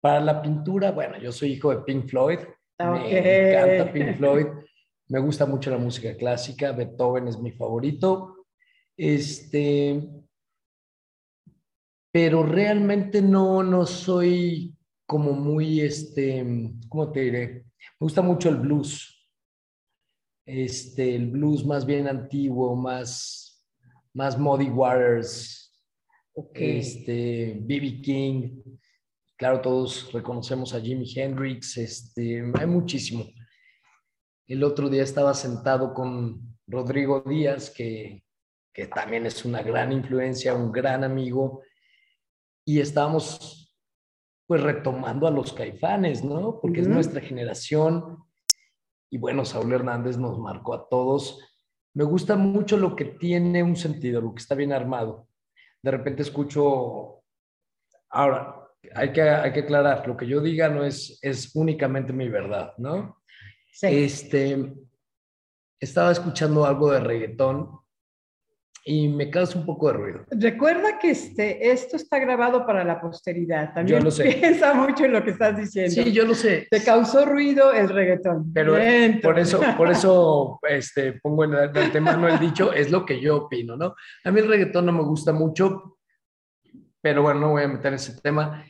Para 0.00 0.18
la 0.18 0.42
pintura, 0.42 0.90
bueno, 0.90 1.16
yo 1.16 1.30
soy 1.30 1.52
hijo 1.52 1.70
de 1.70 1.84
Pink 1.84 2.08
Floyd. 2.08 2.40
Me 2.80 3.52
encanta 3.52 3.92
Pink 3.92 4.16
Floyd. 4.16 4.46
Me 5.10 5.20
gusta 5.20 5.46
mucho 5.46 5.70
la 5.70 5.78
música 5.78 6.16
clásica. 6.16 6.72
Beethoven 6.72 7.28
es 7.28 7.38
mi 7.38 7.52
favorito. 7.52 8.46
Este, 8.96 10.25
pero 12.16 12.42
realmente 12.42 13.20
no, 13.20 13.62
no 13.62 13.84
soy 13.84 14.74
como 15.04 15.32
muy, 15.32 15.82
este, 15.82 16.72
¿cómo 16.88 17.12
te 17.12 17.20
diré? 17.20 17.48
Me 17.52 18.06
gusta 18.06 18.22
mucho 18.22 18.48
el 18.48 18.56
blues. 18.56 19.28
Este, 20.46 21.14
el 21.14 21.26
blues 21.30 21.66
más 21.66 21.84
bien 21.84 22.08
antiguo, 22.08 22.74
más, 22.74 23.62
más 24.14 24.38
Muddy 24.38 24.70
Waters, 24.70 25.78
este, 26.54 27.58
B.B. 27.60 28.00
King. 28.00 28.62
Claro, 29.36 29.60
todos 29.60 30.10
reconocemos 30.10 30.72
a 30.72 30.80
Jimi 30.80 31.04
Hendrix, 31.14 31.76
este, 31.76 32.42
hay 32.58 32.66
muchísimo. 32.66 33.26
El 34.46 34.64
otro 34.64 34.88
día 34.88 35.02
estaba 35.02 35.34
sentado 35.34 35.92
con 35.92 36.56
Rodrigo 36.66 37.20
Díaz, 37.20 37.68
que, 37.68 38.24
que 38.72 38.86
también 38.86 39.26
es 39.26 39.44
una 39.44 39.60
gran 39.60 39.92
influencia, 39.92 40.54
un 40.54 40.72
gran 40.72 41.04
amigo, 41.04 41.60
y 42.66 42.80
estábamos 42.80 43.74
pues 44.46 44.62
retomando 44.62 45.26
a 45.26 45.30
los 45.30 45.52
caifanes, 45.52 46.22
¿no? 46.22 46.60
Porque 46.60 46.80
es 46.80 46.88
nuestra 46.88 47.20
generación. 47.20 48.18
Y 49.10 49.18
bueno, 49.18 49.44
Saúl 49.44 49.72
Hernández 49.72 50.18
nos 50.18 50.38
marcó 50.38 50.74
a 50.74 50.88
todos. 50.88 51.40
Me 51.94 52.04
gusta 52.04 52.36
mucho 52.36 52.76
lo 52.76 52.94
que 52.94 53.06
tiene 53.06 53.62
un 53.62 53.76
sentido, 53.76 54.20
lo 54.20 54.34
que 54.34 54.40
está 54.40 54.54
bien 54.54 54.72
armado. 54.72 55.28
De 55.82 55.90
repente 55.90 56.22
escucho, 56.22 57.22
ahora, 58.10 58.68
hay 58.94 59.12
que, 59.12 59.22
hay 59.22 59.52
que 59.52 59.60
aclarar, 59.60 60.06
lo 60.06 60.16
que 60.16 60.26
yo 60.26 60.40
diga 60.40 60.68
no 60.68 60.84
es, 60.84 61.18
es 61.22 61.54
únicamente 61.56 62.12
mi 62.12 62.28
verdad, 62.28 62.74
¿no? 62.78 63.22
Sí. 63.72 63.86
Este, 63.88 64.74
estaba 65.80 66.12
escuchando 66.12 66.64
algo 66.64 66.90
de 66.92 67.00
reggaetón 67.00 67.70
y 68.88 69.08
me 69.08 69.28
causa 69.30 69.58
un 69.58 69.66
poco 69.66 69.88
de 69.88 69.94
ruido. 69.94 70.24
Recuerda 70.30 70.96
que 71.00 71.10
este, 71.10 71.72
esto 71.72 71.96
está 71.96 72.20
grabado 72.20 72.64
para 72.64 72.84
la 72.84 73.00
posteridad. 73.00 73.74
También 73.74 73.98
yo 73.98 74.04
lo 74.04 74.12
sé. 74.12 74.22
piensa 74.40 74.74
mucho 74.74 75.06
en 75.06 75.12
lo 75.12 75.24
que 75.24 75.32
estás 75.32 75.56
diciendo. 75.56 75.90
Sí, 75.90 76.12
yo 76.12 76.24
lo 76.24 76.34
sé. 76.34 76.68
Te 76.70 76.84
causó 76.84 77.24
ruido 77.24 77.72
el 77.72 77.88
reggaetón. 77.88 78.52
Pero 78.52 78.76
por 79.22 79.40
eso, 79.40 79.60
por 79.76 79.90
eso 79.90 80.60
este, 80.68 81.14
pongo 81.14 81.42
en 81.44 81.54
el, 81.54 81.90
tema 81.90 82.16
no 82.16 82.28
el 82.28 82.38
dicho, 82.38 82.72
es 82.72 82.92
lo 82.92 83.04
que 83.04 83.20
yo 83.20 83.46
opino, 83.46 83.76
¿no? 83.76 83.96
A 84.22 84.30
mí 84.30 84.38
el 84.38 84.46
reggaetón 84.46 84.86
no 84.86 84.92
me 84.92 85.02
gusta 85.02 85.32
mucho, 85.32 85.98
pero 87.00 87.22
bueno, 87.22 87.40
no 87.40 87.50
voy 87.50 87.64
a 87.64 87.68
meter 87.68 87.92
ese 87.92 88.20
tema. 88.20 88.64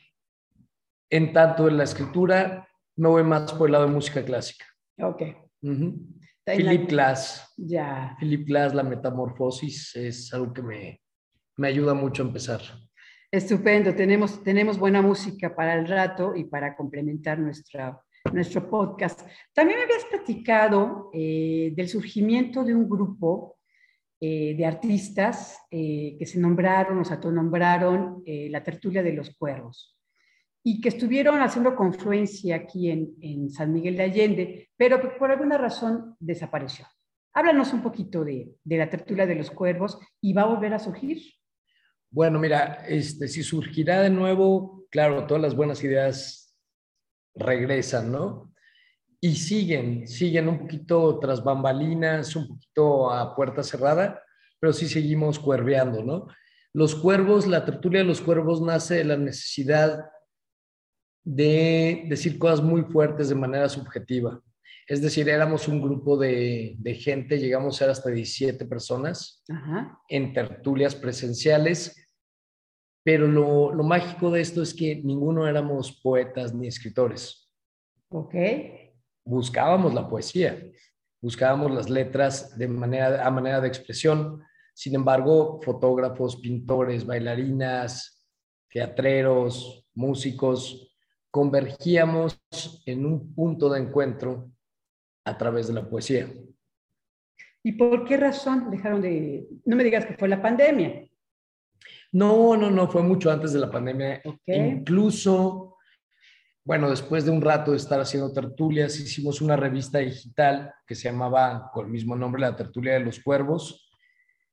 En 1.11 1.35
tanto 1.35 1.68
en 1.68 1.76
la 1.76 1.85
escritura, 1.85 2.66
me 2.96 3.09
voy 3.09 3.22
más 3.22 3.52
por 3.52 3.68
el 3.68 3.72
lado 3.72 3.85
de 3.85 3.92
música 3.92 4.24
clásica. 4.24 4.64
Ok. 4.98 5.22
Philip 6.46 6.88
Glass. 6.88 7.52
Ya. 7.56 8.16
Philip 8.20 8.46
Glass, 8.46 8.74
la 8.74 8.85
metamorfosis, 8.85 9.96
es 9.96 10.32
algo 10.32 10.52
que 10.52 10.62
me, 10.62 11.00
me 11.56 11.68
ayuda 11.68 11.92
mucho 11.94 12.22
a 12.22 12.26
empezar. 12.26 12.61
Estupendo, 13.30 13.94
tenemos, 13.94 14.42
tenemos 14.44 14.78
buena 14.78 15.02
música 15.02 15.54
para 15.54 15.74
el 15.74 15.88
rato 15.88 16.37
y 16.37 16.44
para 16.44 16.76
complementar 16.76 17.38
nuestra, 17.38 18.00
nuestro 18.32 18.70
podcast. 18.70 19.22
También 19.52 19.80
me 19.80 19.85
habías 19.85 20.04
platicado 20.04 21.11
eh, 21.12 21.72
del 21.74 21.88
surgimiento 21.88 22.62
de 22.62 22.74
un 22.74 22.88
grupo 22.88 23.59
eh, 24.20 24.54
de 24.56 24.64
artistas 24.64 25.59
eh, 25.70 26.16
que 26.16 26.26
se 26.26 26.38
nombraron 26.38 27.00
o 27.00 27.04
se 27.04 27.14
autonombraron 27.14 28.22
la 28.24 28.62
tertulia 28.62 29.02
de 29.02 29.12
los 29.12 29.37
cuervos 29.37 29.96
y 30.68 30.81
que 30.81 30.88
estuvieron 30.88 31.40
haciendo 31.42 31.76
confluencia 31.76 32.57
aquí 32.57 32.90
en, 32.90 33.48
San 33.50 33.72
Miguel 33.72 33.96
de 33.96 34.02
Allende, 34.02 34.70
pero 34.76 35.00
que 35.00 35.11
por 35.11 35.31
alguna 35.31 35.57
razón 35.57 36.16
desapareció. 36.18 36.88
Háblanos 37.35 37.72
un 37.72 37.85
poquito 37.85 38.24
de, 38.24 38.57
la 38.64 38.90
tertulia 38.90 39.26
de 39.26 39.37
los 39.37 39.52
cuervos 39.52 39.96
y 40.20 40.33
va 40.33 40.42
a 40.42 40.46
volver 40.46 40.74
a 40.74 40.81
surgir. 40.81 41.22
Bueno, 42.11 42.40
mira, 42.40 42.85
este, 42.88 43.29
si 43.29 43.44
surgirá 43.44 44.02
de 44.02 44.11
nuevo, 44.11 44.88
claro, 44.90 45.24
todas 45.29 45.40
las 45.40 45.55
buenas 45.55 45.85
ideas 45.85 46.59
regresan, 47.37 48.11
¿no? 48.11 48.52
Y 49.20 49.37
siguen, 49.37 50.09
siguen 50.09 50.48
un 50.48 50.59
poquito 50.59 51.20
tras 51.20 51.44
bambalinas, 51.44 52.35
un 52.35 52.48
poquito 52.48 53.12
a 53.12 53.37
puerta 53.37 53.62
cerrada, 53.62 54.20
pero 54.59 54.72
sí 54.72 54.88
seguimos 54.88 55.38
cuerveando, 55.38 56.02
¿no? 56.02 56.26
Los 56.72 56.96
cuervos, 56.96 57.46
la 57.46 57.64
tertulia 57.64 58.00
de 58.00 58.07
los 58.07 58.20
cuervos 58.20 58.61
nace 58.61 58.96
de 58.96 59.05
la 59.05 59.16
necesidad 59.16 60.11
de 61.27 62.05
decir 62.07 62.39
cosas 62.39 62.62
muy 62.62 62.83
fuertes 62.83 63.29
de 63.29 63.35
manera 63.35 63.69
subjetiva. 63.69 64.41
Es 64.87 65.03
decir, 65.03 65.29
éramos 65.29 65.67
un 65.67 65.83
grupo 65.83 66.17
de, 66.17 66.79
gente, 67.01 67.41
llegamos 67.41 67.75
a 67.75 67.79
ser 67.79 67.91
hasta 67.91 68.11
17 68.11 68.65
personas 68.67 69.43
en 70.09 70.33
tertulias 70.33 70.95
presenciales, 70.95 71.97
pero 73.03 73.27
lo, 73.27 73.73
lo, 73.73 73.83
mágico 73.83 74.31
de 74.31 74.41
esto 74.41 74.62
es 74.62 74.73
que 74.73 74.97
ninguno 75.03 75.49
éramos 75.49 76.01
poetas 76.01 76.55
ni 76.55 76.69
escritores. 76.69 77.51
Ok. 78.09 78.35
Buscábamos 79.25 79.95
la 79.95 80.09
poesía, 80.09 80.65
buscábamos 81.21 81.73
las 81.73 81.91
letras 81.91 82.57
de 82.57 82.69
manera, 82.69 83.27
a 83.27 83.31
manera 83.33 83.61
de 83.61 83.67
expresión. 83.67 84.45
Sin 84.75 84.95
embargo, 84.95 85.61
fotógrafos, 85.62 86.37
pintores, 86.37 87.05
bailarinas, 87.05 88.25
teatreros, 88.69 89.85
músicos, 89.95 90.86
convergíamos 91.37 92.40
en 92.87 93.05
un 93.05 93.35
punto 93.35 93.68
de 93.68 93.79
encuentro 93.79 94.51
a 95.22 95.37
través 95.37 95.66
de 95.68 95.75
la 95.75 95.87
poesía. 95.87 96.33
¿Y 97.62 97.72
por 97.72 98.07
qué 98.07 98.16
razón 98.16 98.70
dejaron 98.70 99.03
de... 99.03 99.46
No 99.66 99.77
me 99.77 99.85
digas 99.85 100.07
que 100.07 100.14
fue 100.14 100.29
la 100.29 100.40
pandemia. 100.40 101.07
No, 102.12 102.57
no, 102.57 102.70
no, 102.70 102.88
fue 102.88 103.03
mucho 103.03 103.31
antes 103.31 103.53
de 103.53 103.59
la 103.59 103.70
pandemia. 103.70 104.22
Incluso, 104.46 105.77
bueno, 106.64 106.88
después 106.88 107.27
de 107.27 107.33
un 107.33 107.42
rato 107.42 107.72
de 107.72 107.77
estar 107.77 108.01
haciendo 108.01 108.33
tertulias, 108.33 108.99
hicimos 108.99 109.42
una 109.42 109.57
revista 109.57 109.99
digital 109.99 110.72
que 110.87 110.94
se 110.94 111.11
llamaba 111.11 111.70
con 111.70 111.85
el 111.85 111.92
mismo 111.92 112.16
nombre, 112.16 112.40
La 112.40 112.57
Tertulia 112.57 112.94
de 112.94 113.01
los 113.01 113.20
Cuervos. 113.20 113.90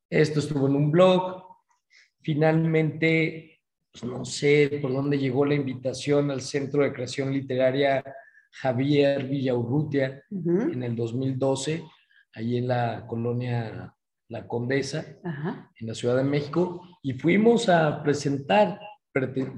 Esto 0.09 0.41
estuvo 0.41 0.67
en 0.67 0.75
un 0.75 0.91
blog. 0.91 1.45
Finalmente 2.21 3.52
pues 3.93 4.11
no 4.11 4.25
sé 4.25 4.79
por 4.81 4.91
dónde 4.91 5.19
llegó 5.19 5.45
la 5.45 5.53
invitación 5.53 6.31
al 6.31 6.41
Centro 6.41 6.83
de 6.83 6.91
Creación 6.91 7.31
Literaria 7.31 8.03
Javier 8.51 9.27
Villaurrutia 9.27 10.23
en 10.31 10.81
el 10.81 10.95
2012, 10.95 11.83
ahí 12.33 12.57
en 12.57 12.67
la 12.67 13.05
colonia 13.07 13.95
La 14.29 14.47
Condesa, 14.47 15.05
en 15.79 15.87
la 15.87 15.93
Ciudad 15.93 16.17
de 16.17 16.23
México, 16.23 16.81
y 17.03 17.13
fuimos 17.13 17.69
a 17.69 18.01
presentar 18.01 18.79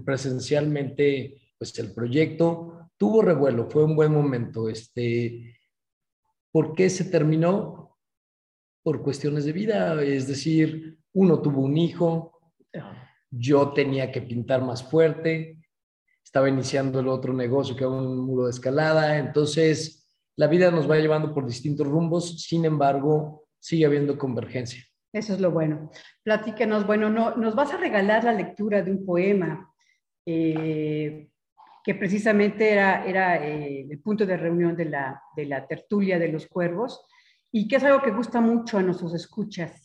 presencialmente 0.06 1.42
pues, 1.58 1.78
el 1.80 1.94
proyecto. 1.94 2.90
Tuvo 2.98 3.22
revuelo, 3.22 3.70
fue 3.70 3.86
un 3.86 3.96
buen 3.96 4.12
momento. 4.12 4.68
Este, 4.68 5.58
¿Por 6.52 6.76
qué 6.76 6.90
se 6.90 7.06
terminó? 7.06 7.98
Por 8.84 9.02
cuestiones 9.02 9.46
de 9.46 9.54
vida, 9.54 10.02
es 10.04 10.28
decir, 10.28 11.00
uno 11.14 11.42
tuvo 11.42 11.62
un 11.62 11.78
hijo, 11.78 12.34
yo 13.38 13.74
tenía 13.74 14.12
que 14.12 14.22
pintar 14.22 14.64
más 14.64 14.84
fuerte, 14.84 15.58
estaba 16.24 16.50
iniciando 16.50 17.00
el 17.00 17.08
otro 17.08 17.34
negocio 17.34 17.76
que 17.76 17.84
era 17.84 17.92
un 17.92 18.26
muro 18.26 18.46
de 18.46 18.52
escalada, 18.52 19.18
entonces 19.18 20.10
la 20.38 20.48
vida 20.48 20.72
nos 20.72 20.90
va 20.90 20.98
llevando 20.98 21.34
por 21.34 21.46
distintos 21.46 21.88
rumbos, 21.88 22.42
sin 22.42 22.66
embargo, 22.66 23.48
sigue 23.60 23.86
habiendo 23.86 24.18
convergencia. 24.18 24.84
Eso 25.14 25.34
es 25.34 25.40
lo 25.40 25.52
bueno. 25.52 25.92
Platícanos, 26.24 26.86
bueno, 26.86 27.10
no, 27.10 27.36
nos 27.38 27.56
vas 27.56 27.74
a 27.74 27.78
regalar 27.78 28.26
la 28.26 28.34
lectura 28.34 28.82
de 28.82 28.92
un 28.92 29.06
poema 29.06 29.74
eh, 30.26 31.30
que 31.84 31.96
precisamente 31.96 32.72
era, 32.72 33.06
era 33.06 33.48
eh, 33.48 33.88
el 33.90 34.02
punto 34.02 34.26
de 34.26 34.36
reunión 34.36 34.76
de 34.76 34.86
la, 34.86 35.22
de 35.36 35.46
la 35.46 35.66
tertulia 35.68 36.20
de 36.20 36.28
los 36.30 36.48
cuervos 36.48 37.06
y 37.52 37.68
que 37.68 37.78
es 37.78 37.84
algo 37.84 38.02
que 38.02 38.12
gusta 38.12 38.42
mucho 38.42 38.78
a 38.78 38.82
nuestros 38.82 39.14
escuchas. 39.14 39.85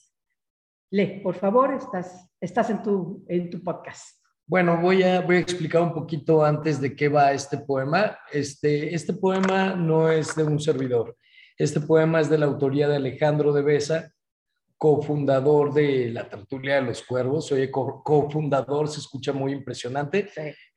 Le, 0.91 1.21
por 1.23 1.37
favor, 1.37 1.73
estás, 1.75 2.29
estás 2.41 2.71
en, 2.71 2.83
tu, 2.83 3.25
en 3.29 3.49
tu 3.49 3.63
podcast. 3.63 4.21
Bueno, 4.45 4.81
voy 4.81 5.05
a, 5.05 5.21
voy 5.21 5.37
a 5.37 5.39
explicar 5.41 5.83
un 5.83 5.95
poquito 5.95 6.45
antes 6.45 6.81
de 6.81 6.97
qué 6.97 7.09
va 7.09 7.33
este 7.33 7.59
poema. 7.59 8.19
Este, 8.33 8.93
este 8.93 9.13
poema 9.13 9.77
no 9.77 10.11
es 10.11 10.35
de 10.35 10.43
un 10.43 10.59
servidor. 10.59 11.17
Este 11.57 11.81
poema 11.81 12.21
es 12.21 12.29
de 12.29 12.39
la 12.39 12.47
autoría 12.47 12.89
de 12.89 12.97
Alejandro 12.97 13.53
de 13.53 13.63
Besa, 13.63 14.13
cofundador 14.77 15.73
de 15.73 16.11
la 16.11 16.29
Tertulia 16.29 16.77
de 16.77 16.83
los 16.83 17.03
Cuervos. 17.03 17.53
Oye, 17.53 17.71
cofundador 17.71 18.89
se 18.89 18.99
escucha 18.99 19.33
muy 19.33 19.53
impresionante, 19.53 20.31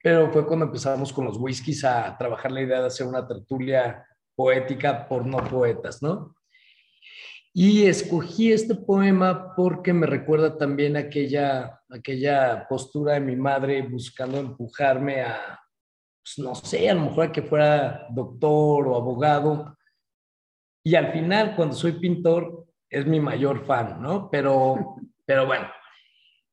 pero 0.04 0.32
fue 0.32 0.46
cuando 0.46 0.66
empezamos 0.66 1.12
con 1.12 1.26
los 1.26 1.38
whiskies 1.38 1.84
a 1.86 2.16
trabajar 2.16 2.52
la 2.52 2.62
idea 2.62 2.82
de 2.82 2.88
hacer 2.88 3.08
una 3.08 3.28
tertulia 3.28 4.06
poética 4.36 5.08
por 5.08 5.26
no 5.26 5.38
poetas, 5.38 6.04
¿no? 6.04 6.36
Y 7.56 7.86
escogí 7.86 8.52
este 8.52 8.74
poema 8.74 9.54
porque 9.56 9.94
me 9.94 10.08
recuerda 10.08 10.58
también 10.58 10.98
aquella, 10.98 11.80
aquella 11.88 12.68
postura 12.68 13.14
de 13.14 13.20
mi 13.20 13.36
madre 13.36 13.84
buscando 13.84 14.40
empujarme 14.40 15.22
a, 15.22 15.60
pues, 16.24 16.40
no 16.40 16.56
sé, 16.56 16.90
a 16.90 16.96
lo 16.96 17.02
mejor 17.02 17.28
a 17.28 17.32
que 17.32 17.44
fuera 17.44 18.08
doctor 18.10 18.88
o 18.88 18.96
abogado. 18.96 19.78
Y 20.84 20.96
al 20.96 21.12
final, 21.12 21.56
cuando 21.56 21.76
soy 21.76 21.94
pintor, 21.94 22.66
es 22.90 23.06
mi 23.06 23.20
mayor 23.20 23.64
fan, 23.66 24.02
¿no? 24.02 24.32
Pero, 24.32 24.96
pero 25.26 25.46
bueno, 25.46 25.68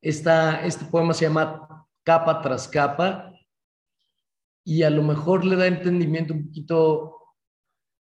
esta, 0.02 0.62
este 0.66 0.84
poema 0.84 1.14
se 1.14 1.24
llama 1.24 1.86
Capa 2.04 2.42
tras 2.42 2.68
capa 2.68 3.32
y 4.64 4.82
a 4.82 4.90
lo 4.90 5.02
mejor 5.02 5.44
le 5.44 5.56
da 5.56 5.66
entendimiento 5.66 6.34
un 6.34 6.46
poquito, 6.46 7.16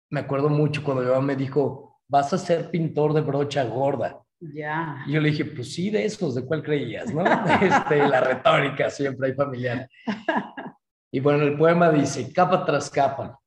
me 0.09 0.21
acuerdo 0.21 0.49
mucho 0.49 0.83
cuando 0.83 1.03
mi 1.03 1.09
mamá 1.09 1.21
me 1.21 1.35
dijo, 1.35 1.88
vas 2.09 2.33
a 2.33 2.37
ser 2.37 2.69
pintor 2.69 3.13
de 3.13 3.21
brocha 3.21 3.63
gorda. 3.63 4.21
Ya. 4.41 5.03
Y 5.05 5.13
yo 5.13 5.21
le 5.21 5.29
dije, 5.29 5.45
pues 5.45 5.73
sí, 5.73 5.89
de 5.89 6.05
esos, 6.05 6.35
¿de 6.35 6.45
cuál 6.45 6.63
creías? 6.63 7.13
¿no? 7.13 7.23
Este, 7.61 8.07
la 8.07 8.19
retórica 8.19 8.89
siempre 8.89 9.29
hay 9.29 9.33
familiar. 9.33 9.89
Y 11.11 11.21
bueno, 11.21 11.43
el 11.43 11.57
poema 11.57 11.89
dice, 11.89 12.31
capa 12.31 12.63
tras 12.63 12.87
capa, 12.87 13.39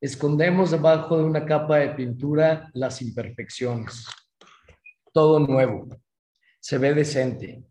escondemos 0.00 0.70
debajo 0.70 1.18
de 1.18 1.24
una 1.24 1.44
capa 1.44 1.78
de 1.78 1.88
pintura 1.88 2.70
las 2.74 3.02
imperfecciones. 3.02 4.06
Todo 5.12 5.40
nuevo, 5.40 5.88
se 6.60 6.78
ve 6.78 6.94
decente. 6.94 7.64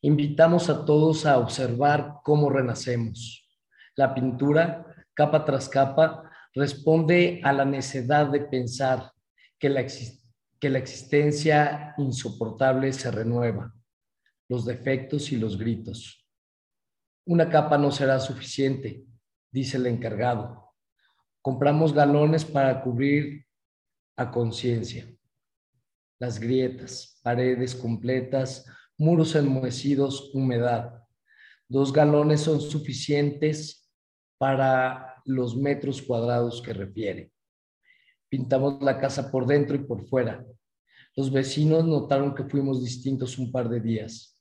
Invitamos 0.00 0.70
a 0.70 0.86
todos 0.86 1.26
a 1.26 1.36
observar 1.36 2.14
cómo 2.22 2.48
renacemos. 2.48 3.46
La 3.94 4.14
pintura, 4.14 4.86
capa 5.12 5.44
tras 5.44 5.68
capa, 5.68 6.30
responde 6.54 7.42
a 7.44 7.52
la 7.52 7.66
necedad 7.66 8.28
de 8.28 8.40
pensar, 8.40 9.12
que 10.60 10.68
la, 10.68 10.78
existencia 10.78 11.94
insoportable 11.96 12.92
se 12.92 13.10
renueva, 13.10 13.74
los 14.46 14.66
defectos 14.66 15.32
y 15.32 15.36
los 15.36 15.56
gritos. 15.56 16.28
Una 17.24 17.48
capa 17.48 17.78
no 17.78 17.90
será 17.90 18.20
suficiente, 18.20 19.06
dice 19.50 19.78
el 19.78 19.86
encargado. 19.86 20.74
Compramos 21.40 21.94
galones 21.94 22.44
para 22.44 22.82
cubrir 22.82 23.46
a 24.16 24.30
conciencia. 24.30 25.10
Las 26.18 26.38
grietas, 26.38 27.18
paredes 27.22 27.74
completas, 27.74 28.66
muros 28.98 29.34
enmohecidos, 29.34 30.30
humedad. 30.34 31.02
Dos 31.68 31.90
galones 31.90 32.42
son 32.42 32.60
suficientes 32.60 33.90
para 34.36 35.22
los 35.24 35.56
metros 35.56 36.02
cuadrados 36.02 36.60
que 36.60 36.74
refiere. 36.74 37.33
Pintamos 38.34 38.82
la 38.82 38.98
casa 38.98 39.30
por 39.30 39.46
dentro 39.46 39.76
y 39.76 39.84
por 39.84 40.08
fuera. 40.08 40.44
Los 41.14 41.30
vecinos 41.30 41.84
notaron 41.84 42.34
que 42.34 42.42
fuimos 42.42 42.82
distintos 42.82 43.38
un 43.38 43.52
par 43.52 43.68
de 43.68 43.78
días. 43.78 44.36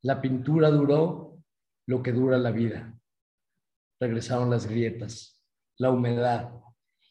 La 0.00 0.22
pintura 0.22 0.70
duró 0.70 1.36
lo 1.86 2.02
que 2.02 2.12
dura 2.12 2.38
la 2.38 2.52
vida. 2.52 2.98
Regresaron 4.00 4.48
las 4.48 4.64
grietas, 4.64 5.44
la 5.76 5.90
humedad 5.90 6.50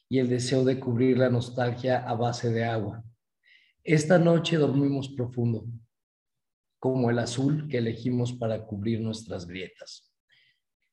y 0.10 0.18
el 0.18 0.30
deseo 0.30 0.64
de 0.64 0.80
cubrir 0.80 1.20
la 1.20 1.30
nostalgia 1.30 2.00
a 2.10 2.16
base 2.16 2.50
de 2.50 2.66
agua. 2.66 3.04
Esta 3.84 4.18
noche 4.18 4.58
dormimos 4.58 5.10
profundo, 5.10 5.68
como 6.80 7.12
el 7.12 7.20
azul 7.20 7.68
que 7.70 7.78
elegimos 7.78 8.34
para 8.34 8.66
cubrir 8.66 9.00
nuestras 9.00 9.46
grietas. 9.46 10.12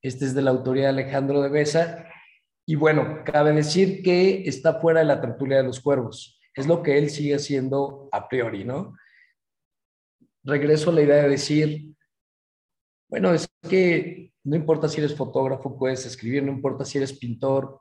Este 0.03 0.27
es 0.27 0.35
de 0.35 0.43
la 0.43 0.51
autoría 0.51 0.83
de 0.83 0.89
Alejandro 0.91 1.41
de 1.41 1.49
Besa 1.49 2.12
y 2.67 2.77
bueno, 2.77 3.23
cabe 3.25 3.53
decir 3.53 4.03
que 4.03 4.43
está 4.47 4.81
fuera 4.81 5.01
de 5.01 5.07
la 5.07 5.21
tertulia 5.21 5.59
de 5.59 5.65
los 5.65 5.81
cuervos. 5.81 6.41
Es 6.55 6.67
lo 6.67 6.83
que 6.83 6.99
él 6.99 7.11
sigue 7.11 7.35
haciendo 7.35 8.09
a 8.13 8.29
priori, 8.29 8.65
¿no? 8.65 8.95
Regreso 10.45 10.91
a 10.91 10.93
la 10.95 11.03
idea 11.03 11.23
de 11.23 11.29
decir, 11.31 11.95
bueno, 13.09 13.33
es 13.33 13.49
que 13.69 14.33
no 14.45 14.57
importa 14.57 14.89
si 14.89 15.01
eres 15.01 15.17
fotógrafo, 15.17 15.77
puedes 15.77 16.05
escribir, 16.07 16.43
no 16.43 16.53
importa 16.53 16.85
si 16.85 16.99
eres 16.99 17.13
pintor, 17.13 17.81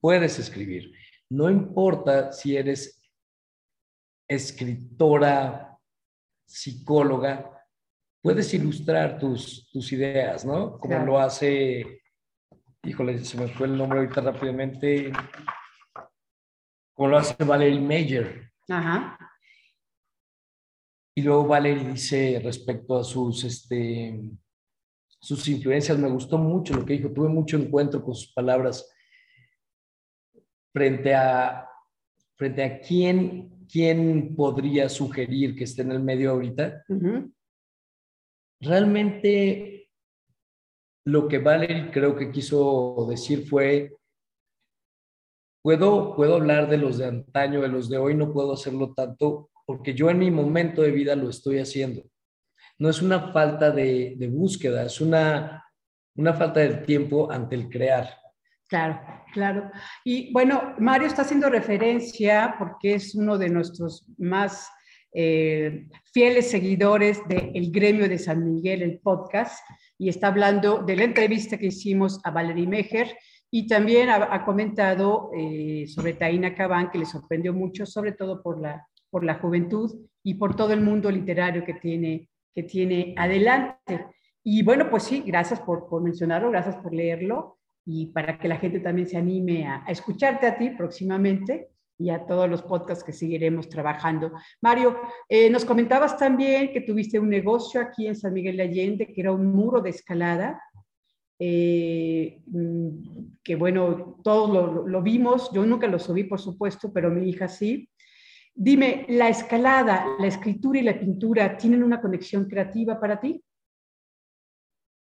puedes 0.00 0.38
escribir. 0.38 0.92
No 1.30 1.50
importa 1.50 2.32
si 2.32 2.56
eres 2.56 3.00
escritora, 4.28 5.78
psicóloga, 6.46 7.66
puedes 8.22 8.52
ilustrar 8.54 9.18
tus, 9.18 9.68
tus 9.70 9.92
ideas, 9.92 10.44
¿no? 10.44 10.78
Como 10.78 10.98
lo 11.04 11.18
hace 11.18 12.02
híjole, 12.88 13.18
se 13.24 13.38
me 13.38 13.48
fue 13.48 13.66
el 13.66 13.76
nombre 13.76 13.98
ahorita 13.98 14.20
rápidamente, 14.20 15.12
como 16.94 17.10
lo 17.10 17.18
hace 17.18 17.44
Valerie 17.44 17.80
Mayer. 17.80 18.50
Ajá. 18.68 19.18
Y 21.14 21.22
luego 21.22 21.46
Valerie 21.46 21.90
dice 21.90 22.40
respecto 22.42 22.98
a 22.98 23.04
sus, 23.04 23.44
este, 23.44 24.20
sus 25.20 25.46
influencias, 25.48 25.98
me 25.98 26.08
gustó 26.08 26.38
mucho 26.38 26.74
lo 26.74 26.84
que 26.84 26.94
dijo, 26.94 27.12
tuve 27.12 27.28
mucho 27.28 27.56
encuentro 27.56 28.02
con 28.02 28.14
sus 28.14 28.32
palabras 28.32 28.90
frente 30.72 31.14
a, 31.14 31.68
frente 32.36 32.62
a 32.62 32.80
quién, 32.80 33.66
quién 33.70 34.34
podría 34.34 34.88
sugerir 34.88 35.56
que 35.56 35.64
esté 35.64 35.82
en 35.82 35.92
el 35.92 36.00
medio 36.00 36.30
ahorita. 36.30 36.84
Realmente 38.60 39.77
lo 41.08 41.26
que 41.26 41.38
Valerie 41.38 41.90
creo 41.90 42.14
que 42.16 42.30
quiso 42.30 43.06
decir 43.08 43.46
fue, 43.48 43.96
puedo, 45.62 46.14
puedo 46.14 46.36
hablar 46.36 46.68
de 46.68 46.76
los 46.76 46.98
de 46.98 47.06
antaño, 47.06 47.62
de 47.62 47.68
los 47.68 47.88
de 47.88 47.96
hoy, 47.96 48.14
no 48.14 48.32
puedo 48.32 48.52
hacerlo 48.52 48.92
tanto 48.94 49.50
porque 49.66 49.94
yo 49.94 50.10
en 50.10 50.18
mi 50.18 50.30
momento 50.30 50.82
de 50.82 50.90
vida 50.90 51.16
lo 51.16 51.30
estoy 51.30 51.58
haciendo. 51.58 52.02
No 52.78 52.90
es 52.90 53.02
una 53.02 53.32
falta 53.32 53.70
de, 53.70 54.14
de 54.16 54.28
búsqueda, 54.28 54.84
es 54.84 55.00
una, 55.00 55.64
una 56.16 56.34
falta 56.34 56.60
de 56.60 56.74
tiempo 56.84 57.30
ante 57.30 57.54
el 57.54 57.68
crear. 57.68 58.08
Claro, 58.68 59.00
claro. 59.32 59.70
Y 60.04 60.30
bueno, 60.32 60.74
Mario 60.78 61.06
está 61.06 61.22
haciendo 61.22 61.48
referencia 61.48 62.54
porque 62.58 62.94
es 62.94 63.14
uno 63.14 63.38
de 63.38 63.48
nuestros 63.48 64.06
más 64.18 64.70
eh, 65.20 65.88
fieles 66.12 66.48
seguidores 66.48 67.20
del 67.26 67.72
gremio 67.72 68.08
de 68.08 68.18
San 68.18 68.44
Miguel, 68.44 68.82
el 68.82 69.00
podcast, 69.00 69.68
y 69.98 70.08
está 70.08 70.28
hablando 70.28 70.78
de 70.78 70.94
la 70.94 71.02
entrevista 71.02 71.58
que 71.58 71.66
hicimos 71.66 72.20
a 72.22 72.30
Valerie 72.30 72.68
Mejer 72.68 73.16
y 73.50 73.66
también 73.66 74.10
ha, 74.10 74.44
comentado 74.44 75.32
eh, 75.36 75.86
sobre 75.88 76.12
Taina 76.12 76.54
Cabán, 76.54 76.92
que 76.92 77.00
le 77.00 77.04
sorprendió 77.04 77.52
mucho, 77.52 77.84
sobre 77.84 78.12
todo 78.12 78.40
por 78.40 78.60
la, 78.60 78.86
por 79.10 79.24
la 79.24 79.40
juventud 79.40 79.92
y 80.22 80.34
por 80.34 80.54
todo 80.54 80.72
el 80.72 80.82
mundo 80.82 81.10
literario 81.10 81.64
que 81.64 81.74
tiene, 81.74 82.28
que 82.54 82.62
tiene 82.62 83.12
adelante. 83.16 84.06
Y 84.44 84.62
bueno, 84.62 84.88
pues 84.88 85.02
sí, 85.02 85.24
gracias 85.26 85.58
por, 85.58 86.00
mencionarlo, 86.00 86.52
gracias 86.52 86.76
por 86.76 86.94
leerlo 86.94 87.58
y 87.84 88.06
para 88.12 88.38
que 88.38 88.46
la 88.46 88.58
gente 88.58 88.78
también 88.78 89.08
se 89.08 89.16
anime 89.16 89.66
a 89.66 89.84
escucharte 89.88 90.46
a 90.46 90.56
ti 90.56 90.70
próximamente 90.70 91.70
y 91.98 92.10
a 92.10 92.24
todos 92.24 92.48
los 92.48 92.62
podcasts 92.62 93.02
que 93.02 93.12
seguiremos 93.12 93.68
trabajando. 93.68 94.32
Mario, 94.62 95.00
eh, 95.28 95.50
nos 95.50 95.64
comentabas 95.64 96.16
también 96.16 96.72
que 96.72 96.80
tuviste 96.80 97.18
un 97.18 97.28
negocio 97.28 97.80
aquí 97.80 98.06
en 98.06 98.14
San 98.14 98.32
Miguel 98.32 98.56
de 98.56 98.62
Allende, 98.62 99.12
que 99.12 99.20
era 99.20 99.32
un 99.32 99.46
muro 99.46 99.80
de 99.80 99.90
escalada. 99.90 100.62
eh, 101.40 102.40
mm, 102.46 102.88
que 103.44 103.54
bueno, 103.54 104.20
todos 104.24 104.50
lo, 104.50 104.88
lo, 104.88 105.02
vimos, 105.02 105.50
yo 105.52 105.64
nunca 105.64 105.86
lo 105.86 105.98
subí, 106.00 106.24
por 106.24 106.40
supuesto, 106.40 106.92
pero 106.92 107.10
mi 107.10 107.28
hija 107.28 107.48
sí. 107.48 107.88
Dime, 108.54 109.06
¿la 109.08 109.28
escalada, 109.28 110.04
la 110.18 110.26
escritura 110.26 110.80
y 110.80 110.82
la 110.82 110.98
pintura 110.98 111.56
tienen 111.56 111.84
una 111.84 112.00
conexión 112.00 112.46
creativa 112.46 112.98
para 112.98 113.20
ti? 113.20 113.40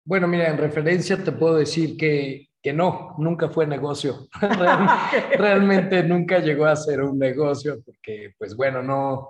Bueno, 0.06 0.28
mira, 0.28 0.50
en 0.50 0.58
referencia 0.58 1.22
te 1.22 1.32
puedo 1.34 1.56
decir 1.56 1.98
que, 1.98 2.51
que 2.62 2.74
no, 2.74 3.16
nunca 3.18 3.50
fue 3.50 3.66
negocio. 3.66 4.28
realmente 5.38 6.04
nunca 6.04 6.40
llegó 6.40 6.66
a 6.66 6.76
ser 6.76 7.02
un 7.02 7.18
negocio 7.18 7.82
porque, 7.84 8.34
pues 8.38 8.56
bueno, 8.56 8.84
no, 8.84 9.30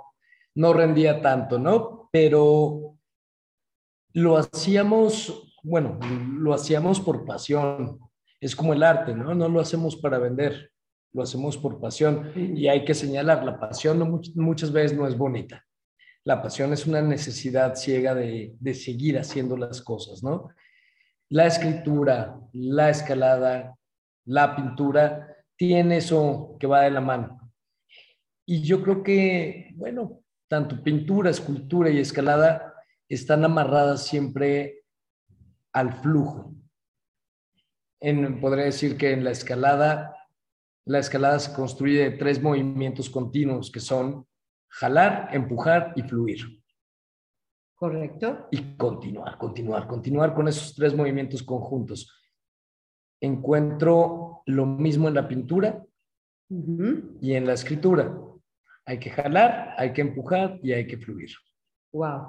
no 0.56 0.74
rendía 0.74 1.22
tanto, 1.22 1.58
¿no? 1.58 2.10
Pero 2.12 2.98
lo 4.14 4.38
hacíamos, 4.38 5.54
bueno, 5.64 6.00
lo 6.38 6.54
hacíamos 6.54 7.00
por 7.00 7.26
pasión. 7.26 8.00
Es 8.42 8.56
como 8.56 8.74
el 8.74 8.84
arte, 8.84 9.16
¿no? 9.16 9.34
No 9.34 9.48
lo 9.48 9.62
hacemos 9.62 9.96
para 9.96 10.18
vender, 10.18 10.72
lo 11.14 11.24
hacemos 11.24 11.58
por 11.58 11.80
pasión. 11.80 12.32
Y 12.36 12.68
hay 12.68 12.84
que 12.84 12.94
señalar, 12.94 13.46
la 13.46 13.60
pasión 13.60 14.22
muchas 14.36 14.72
veces 14.72 14.98
no 14.98 15.08
es 15.08 15.18
bonita. 15.18 15.66
La 16.24 16.42
pasión 16.42 16.74
es 16.74 16.86
una 16.86 17.02
necesidad 17.02 17.76
ciega 17.76 18.14
de, 18.14 18.54
de 18.60 18.74
seguir 18.74 19.18
haciendo 19.18 19.58
las 19.58 19.82
cosas, 19.82 20.22
¿no? 20.22 20.50
La 21.32 21.46
escritura, 21.46 22.38
la 22.52 22.90
escalada, 22.90 23.78
la 24.26 24.54
pintura, 24.54 25.34
tiene 25.56 25.98
eso 25.98 26.58
que 26.60 26.68
va 26.68 26.82
de 26.82 26.92
la 26.92 27.00
mano. 27.00 27.54
Y 28.46 28.62
yo 28.64 28.84
creo 28.84 29.02
que, 29.02 29.72
bueno, 29.76 30.24
tanto 30.50 30.84
pintura, 30.84 31.30
escultura 31.30 31.90
y 31.90 32.00
escalada 32.00 32.74
están 33.08 33.46
amarradas 33.46 34.06
siempre 34.06 34.84
al 35.72 35.94
flujo. 36.02 36.54
En, 38.02 38.42
podría 38.42 38.66
decir 38.66 38.98
que 38.98 39.14
en 39.14 39.24
la 39.24 39.32
escalada, 39.32 40.14
la 40.84 41.00
escalada 41.00 41.40
se 41.40 41.54
construye 41.54 42.10
de 42.10 42.18
tres 42.18 42.42
movimientos 42.42 43.10
continuos 43.10 43.72
que 43.72 43.80
son 43.80 44.28
jalar, 44.68 45.30
empujar 45.32 45.94
y 45.96 46.02
fluir. 46.02 46.61
Correcto. 47.82 48.48
Y 48.52 48.76
continuar, 48.78 49.40
continuar, 49.40 49.88
continuar 49.88 50.36
con 50.36 50.48
esos 50.48 50.76
tres 50.76 50.96
movimientos 50.96 51.42
conjuntos. 51.42 52.16
Encuentro 53.20 54.44
lo 54.46 54.68
mismo 54.68 55.08
en 55.08 55.16
la 55.16 55.28
pintura 55.28 55.84
y 56.48 57.34
en 57.34 57.48
la 57.48 57.54
escritura. 57.54 58.16
Hay 58.86 59.00
que 59.00 59.10
jalar, 59.10 59.74
hay 59.80 59.94
que 59.94 60.02
empujar 60.02 60.60
y 60.62 60.74
hay 60.74 60.86
que 60.86 60.98
fluir. 60.98 61.32
Wow. 61.92 62.28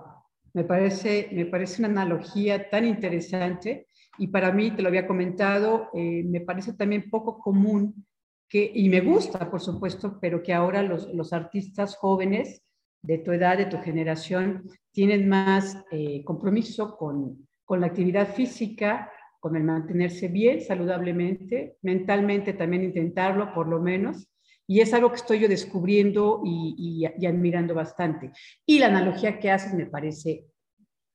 Me 0.55 0.65
parece, 0.65 1.29
me 1.33 1.45
parece 1.45 1.83
una 1.83 1.89
analogía 2.03 2.71
tan 2.71 2.87
interesante 2.87 3.89
y 4.17 4.29
para 4.29 4.53
mí, 4.53 4.71
te 4.71 4.81
lo 4.81 4.89
había 4.89 5.07
comentado, 5.07 5.91
eh, 5.93 6.25
me 6.25 6.41
parece 6.41 6.73
también 6.73 7.11
poco 7.11 7.39
común 7.39 8.07
que, 8.49 8.73
y 8.75 8.89
me 8.89 9.03
gusta, 9.03 9.51
por 9.51 9.61
supuesto, 9.61 10.19
pero 10.19 10.43
que 10.43 10.55
ahora 10.55 10.83
los, 10.83 11.13
los 11.13 11.35
artistas 11.35 11.95
jóvenes 11.97 12.63
de 13.03 13.19
tu 13.19 13.33
edad, 13.33 13.59
de 13.59 13.67
tu 13.67 13.79
generación, 13.79 14.71
tienen 14.93 15.29
más 15.29 15.77
eh, 15.91 16.23
compromiso 16.25 16.97
con, 16.97 17.47
con 17.65 17.81
la 17.81 17.89
actividad 17.89 18.35
física, 18.35 19.11
con 19.41 19.57
el 19.57 19.65
mantenerse 19.65 20.29
bien, 20.29 20.61
saludablemente, 20.61 21.77
mentalmente 21.83 22.53
también 22.53 22.85
intentarlo, 22.85 23.53
por 23.53 23.67
lo 23.67 23.81
menos, 23.81 24.29
y 24.67 24.81
es 24.81 24.95
algo 24.95 25.11
que 25.11 25.17
estoy 25.17 25.41
yo 25.41 25.49
descubriendo 25.49 26.41
y, 26.45 27.05
admirando 27.27 27.75
bastante. 27.75 28.31
Y 28.65 28.79
la 28.79 28.87
analogía 28.87 29.39
que 29.39 29.51
haces 29.51 29.75
me 29.75 29.87
parece 29.87 30.47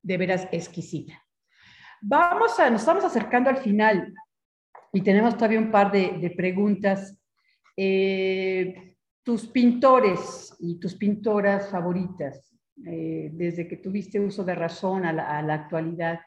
de 0.04 0.17
veras 0.17 0.47
exquisita. 0.52 1.23
Vamos 2.02 2.60
a, 2.60 2.69
nos 2.69 2.82
estamos 2.82 3.04
acercando 3.04 3.50
al 3.50 3.58
final 3.58 4.13
y 4.93 5.02
tenemos 5.02 5.36
todavía 5.36 5.60
un 5.60 5.71
par 5.71 5.91
de, 5.91 6.34
preguntas. 6.36 7.17
Eh, 7.76 8.87
tus 9.28 9.46
pintores 9.46 10.56
y 10.58 10.80
tus 10.80 10.96
pintoras 10.96 11.70
favoritas, 11.70 12.56
eh, 12.86 13.30
desde 13.34 13.68
que 13.68 13.76
tuviste 13.76 14.22
uso 14.22 14.46
de 14.46 14.56
razón 14.56 15.04
a 15.04 15.12
la, 15.12 15.54
actualidad, 15.54 16.22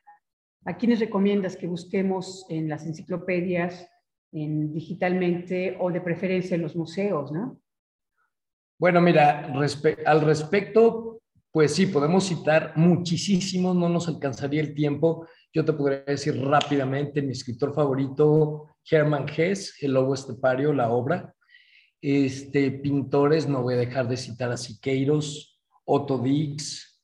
¿a 0.66 0.76
quiénes 0.76 1.00
recomiendas 1.00 1.56
que 1.56 1.66
busquemos 1.66 2.44
en 2.50 2.68
las 2.68 2.84
enciclopedias 2.84 3.88
en, 4.32 4.74
digitalmente 4.74 5.78
o 5.80 5.90
de 5.90 6.02
preferencia 6.02 6.56
en 6.56 6.60
los 6.60 6.76
museos, 6.76 7.32
¿no? 7.32 7.58
Bueno, 8.78 9.00
mira, 9.00 9.50
al 10.04 10.20
respecto, 10.20 11.22
pues 11.50 11.74
sí, 11.74 11.86
podemos 11.86 12.28
citar 12.28 12.74
muchísimos, 12.76 13.74
no 13.76 13.88
nos 13.88 14.08
alcanzaría 14.08 14.60
el 14.60 14.74
tiempo. 14.74 15.26
Yo 15.54 15.64
te 15.64 15.72
podría 15.72 16.04
decir 16.04 16.38
rápidamente 16.38 17.22
mi 17.22 17.32
escritor 17.32 17.74
favorito, 17.74 18.66
Hermann 18.90 19.24
Hesse, 19.26 19.72
El 19.80 19.94
Lobo 19.94 20.12
Estepario, 20.12 20.74
la 20.74 20.90
obra. 20.90 21.34
Este, 22.02 22.70
pintores, 22.70 23.46
no 23.48 23.62
voy 23.62 23.74
a 23.74 23.78
dejar 23.78 24.08
de 24.08 24.16
citar 24.16 24.50
a 24.50 24.56
Siqueiros, 24.56 25.60
Otto 25.84 26.18
Dix, 26.18 27.00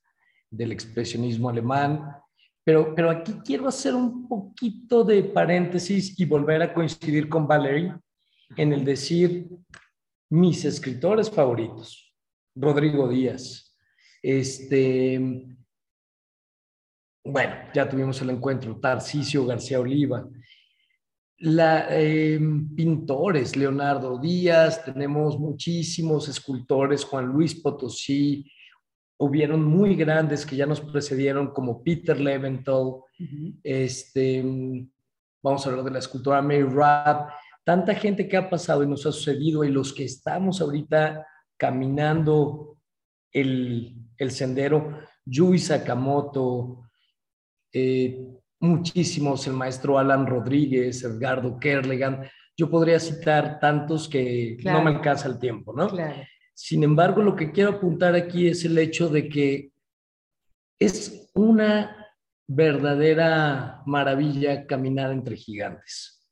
del 0.51 0.73
expresionismo 0.73 1.51
alemán, 1.51 2.17
pero, 2.65 2.95
pero 2.95 3.11
aquí 3.11 3.33
quiero 3.45 3.69
hacer 3.69 3.95
un 3.95 4.29
poquito 4.29 5.05
de 5.05 5.23
paréntesis 5.23 6.19
y 6.19 6.25
volver 6.25 6.63
a 6.63 6.75
coincidir 6.75 7.29
con 7.29 7.47
Valerie 7.47 7.95
en 8.57 8.73
el 8.73 8.85
decir 8.85 9.49
mis 10.31 10.65
escritores 10.65 11.31
favoritos. 11.31 12.15
Rodrigo 12.55 13.09
Díaz. 13.09 13.77
Este, 14.23 15.47
bueno, 17.25 17.55
ya 17.75 17.89
tuvimos 17.89 18.21
el 18.23 18.31
encuentro. 18.31 18.79
Tarcisio 18.81 19.47
García 19.47 19.79
Oliva. 19.79 20.29
La, 21.39 21.87
em, 21.91 22.75
pintores, 22.75 23.57
Leonardo 23.57 24.19
Díaz, 24.19 24.85
tenemos 24.85 25.39
muchísimos 25.39 26.29
escultores, 26.29 27.05
Juan 27.05 27.27
Luis 27.27 27.55
Potosí, 27.55 28.51
hubieron 29.19 29.65
muy 29.65 29.97
grandes 29.97 30.47
que 30.47 30.57
ya 30.57 30.67
nos 30.67 30.81
precedieron, 30.81 31.53
como 31.53 31.83
Peter 31.83 32.19
Leventhal, 32.19 33.01
este, 33.63 34.43
vamos 35.43 35.67
a 35.67 35.71
hablar 35.71 35.85
de 35.85 35.91
la 35.91 35.99
escultora 35.99 36.41
Mary 36.41 36.63
Rapp, 36.63 37.31
tanta 37.65 37.95
gente 37.95 38.29
que 38.29 38.37
ha 38.37 38.49
pasado 38.49 38.83
y 38.83 38.87
nos 38.87 39.05
ha 39.07 39.13
sucedido 39.13 39.65
y 39.65 39.71
los 39.71 39.93
que 39.93 40.05
estamos 40.05 40.61
ahorita 40.61 41.27
caminando 41.59 42.79
el, 43.33 43.95
el 44.17 44.31
sendero, 44.31 45.01
Yui 45.25 45.59
Sakamoto, 45.59 46.89
eh, 47.73 48.27
muchísimos, 48.61 49.47
el 49.47 49.55
maestro 49.55 49.99
Alan 49.99 50.27
Rodríguez, 50.27 51.03
Edgardo 51.05 51.59
Kerlegan, 51.59 52.29
yo 52.57 52.71
podría 52.71 52.99
citar 52.99 53.61
tantos 53.61 54.09
que 54.09 54.57
no 54.65 54.83
me 54.83 54.91
alcanza 54.91 55.29
el 55.29 55.39
tiempo, 55.39 55.75
¿no? 55.75 55.89
Claro. 55.89 56.23
Sin 56.55 56.83
embargo, 56.83 57.21
lo 57.21 57.37
que 57.37 57.53
quiero 57.53 57.71
apuntar 57.71 58.15
aquí 58.15 58.49
es 58.49 58.65
el 58.65 58.79
hecho 58.79 59.11
de 59.11 59.29
que 59.29 59.73
es 60.79 61.31
una 61.35 62.07
verdadera 62.49 63.83
maravilla 63.85 64.67
caminar 64.67 65.13
entre 65.13 65.37
gigantes. 65.37 66.27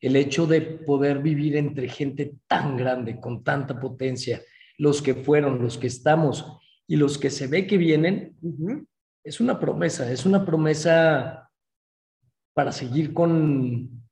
El 0.00 0.16
hecho 0.16 0.46
de 0.48 0.60
poder 0.60 1.20
vivir 1.20 1.56
entre 1.56 1.88
gente 1.88 2.34
tan 2.48 2.76
grande, 2.76 3.20
con 3.20 3.44
tanta 3.44 3.78
potencia, 3.78 4.42
los 4.78 5.00
que 5.00 5.14
fueron, 5.14 5.62
los 5.62 5.78
que 5.78 5.86
estamos 5.86 6.58
y 6.88 6.96
los 6.96 7.16
que 7.16 7.30
se 7.30 7.46
ve 7.46 7.68
que 7.68 7.78
vienen, 7.78 8.36
es 9.24 9.40
una 9.40 9.58
promesa, 9.58 10.10
es 10.10 10.26
una 10.26 10.44
promesa 10.44 11.50
para 12.54 12.72
seguir 12.72 13.14
con, 13.14 14.02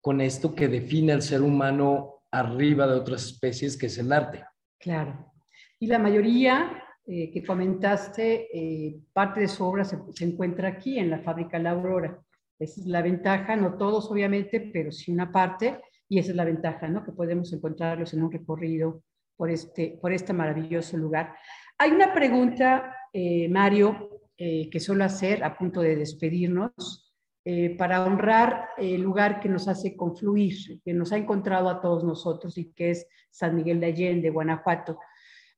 con 0.00 0.20
esto 0.20 0.54
que 0.54 0.68
define 0.68 1.12
al 1.12 1.22
ser 1.22 1.42
humano 1.42 2.22
arriba 2.30 2.86
de 2.86 2.94
otras 2.94 3.24
especies, 3.24 3.76
que 3.76 3.86
es 3.86 3.98
el 3.98 4.12
arte. 4.12 4.44
Claro. 4.78 5.32
Y 5.78 5.86
la 5.86 5.98
mayoría 5.98 6.82
eh, 7.06 7.30
que 7.30 7.44
comentaste, 7.44 8.48
eh, 8.52 9.00
parte 9.12 9.40
de 9.40 9.48
su 9.48 9.64
obra 9.64 9.84
se, 9.84 9.98
encuentra 10.24 10.68
aquí, 10.68 10.98
en 10.98 11.10
la 11.10 11.20
fábrica 11.20 11.58
La 11.58 11.70
Aurora. 11.70 12.18
Esa 12.58 12.80
es 12.80 12.86
la 12.86 13.02
ventaja, 13.02 13.56
no 13.56 13.76
todos 13.76 14.10
obviamente, 14.10 14.60
pero 14.72 14.92
sí 14.92 15.12
una 15.12 15.30
parte, 15.30 15.80
y 16.08 16.18
esa 16.18 16.30
es 16.30 16.36
la 16.36 16.44
ventaja, 16.44 16.88
¿no? 16.88 17.04
Que 17.04 17.12
podemos 17.12 17.52
encontrarlos 17.52 18.14
en 18.14 18.22
un 18.22 18.32
recorrido 18.32 19.02
por 19.36 19.50
este, 19.50 19.98
por 20.00 20.12
este 20.12 20.32
maravilloso 20.32 20.96
lugar. 20.96 21.34
Hay 21.78 21.90
una 21.90 22.14
pregunta, 22.14 22.96
eh, 23.12 23.48
Mario, 23.48 24.21
que 24.36 24.80
suelo 24.80 25.04
hacer 25.04 25.44
a 25.44 25.56
punto 25.56 25.80
de 25.80 25.94
despedirnos, 25.94 27.12
eh, 27.44 27.76
para 27.76 28.04
honrar 28.04 28.68
el 28.78 29.02
lugar 29.02 29.40
que 29.40 29.48
nos 29.48 29.66
hace 29.66 29.96
confluir, 29.96 30.80
que 30.84 30.94
nos 30.94 31.10
ha 31.10 31.16
encontrado 31.16 31.68
a 31.68 31.80
todos 31.80 32.04
nosotros 32.04 32.56
y 32.56 32.72
que 32.72 32.90
es 32.90 33.08
San 33.32 33.56
Miguel 33.56 33.80
de 33.80 33.86
Allende, 33.86 34.30
Guanajuato. 34.30 35.00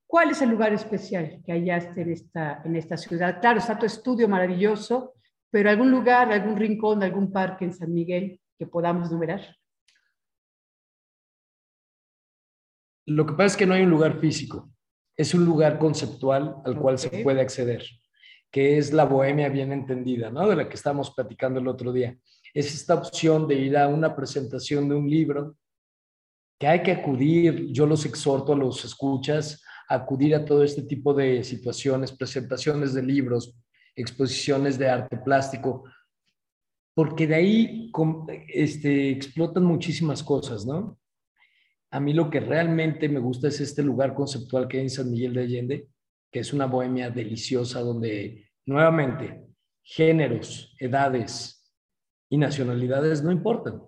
¿Cuál 0.06 0.30
es 0.30 0.40
el 0.40 0.48
lugar 0.48 0.72
especial 0.72 1.42
que 1.44 1.52
hallaste 1.52 2.00
en 2.00 2.12
esta, 2.12 2.62
en 2.64 2.76
esta 2.76 2.96
ciudad? 2.96 3.38
Claro, 3.38 3.58
está 3.58 3.78
tu 3.78 3.84
estudio 3.84 4.26
maravilloso, 4.28 5.12
pero 5.50 5.68
algún 5.68 5.90
lugar, 5.90 6.32
algún 6.32 6.56
rincón, 6.56 7.02
algún 7.02 7.30
parque 7.30 7.66
en 7.66 7.74
San 7.74 7.92
Miguel 7.92 8.40
que 8.58 8.66
podamos 8.66 9.12
numerar. 9.12 9.42
Lo 13.06 13.26
que 13.26 13.34
pasa 13.34 13.46
es 13.46 13.56
que 13.58 13.66
no 13.66 13.74
hay 13.74 13.82
un 13.82 13.90
lugar 13.90 14.18
físico, 14.20 14.70
es 15.18 15.34
un 15.34 15.44
lugar 15.44 15.78
conceptual 15.78 16.56
al 16.64 16.78
cual 16.78 16.96
se 16.96 17.10
puede 17.22 17.42
acceder 17.42 17.84
que 18.54 18.78
es 18.78 18.92
la 18.92 19.04
bohemia 19.04 19.48
bien 19.48 19.72
entendida, 19.72 20.30
¿no? 20.30 20.48
De 20.48 20.54
la 20.54 20.68
que 20.68 20.76
estamos 20.76 21.10
platicando 21.10 21.58
el 21.58 21.66
otro 21.66 21.92
día. 21.92 22.16
es 22.54 22.72
esta 22.72 22.94
opción 22.94 23.48
de 23.48 23.56
ir 23.56 23.76
a 23.76 23.88
una 23.88 24.14
presentación 24.14 24.88
de 24.88 24.94
un 24.94 25.10
libro, 25.10 25.56
que 26.60 26.68
hay 26.68 26.80
que 26.80 26.92
acudir, 26.92 27.72
yo 27.72 27.84
los 27.84 28.06
exhorto 28.06 28.52
a 28.52 28.56
los 28.56 28.84
escuchas, 28.84 29.60
a 29.88 29.96
acudir 29.96 30.36
a 30.36 30.44
todo 30.44 30.62
este 30.62 30.82
tipo 30.82 31.12
de 31.12 31.42
situaciones, 31.42 32.12
presentaciones 32.12 32.94
de 32.94 33.02
libros, 33.02 33.58
exposiciones 33.96 34.78
de 34.78 34.88
arte 34.88 35.16
plástico, 35.16 35.82
porque 36.94 37.26
de 37.26 37.34
ahí 37.34 37.92
este, 38.46 39.10
explotan 39.10 39.64
muchísimas 39.64 40.22
cosas, 40.22 40.64
¿no? 40.64 40.96
A 41.90 41.98
mí 41.98 42.12
lo 42.12 42.30
que 42.30 42.38
realmente 42.38 43.08
me 43.08 43.18
gusta 43.18 43.48
es 43.48 43.60
este 43.60 43.82
lugar 43.82 44.14
conceptual 44.14 44.68
que 44.68 44.76
hay 44.76 44.84
en 44.84 44.90
San 44.90 45.10
Miguel 45.10 45.34
de 45.34 45.40
Allende, 45.42 45.88
que 46.35 46.40
es 46.40 46.53
una 46.53 46.66
bohemia 46.66 47.11
deliciosa 47.11 47.79
donde 47.79 48.51
nuevamente 48.66 49.47
géneros, 49.85 50.75
edades 50.81 51.73
y 52.29 52.38
nacionalidades 52.38 53.23
no 53.23 53.31
importan. 53.31 53.81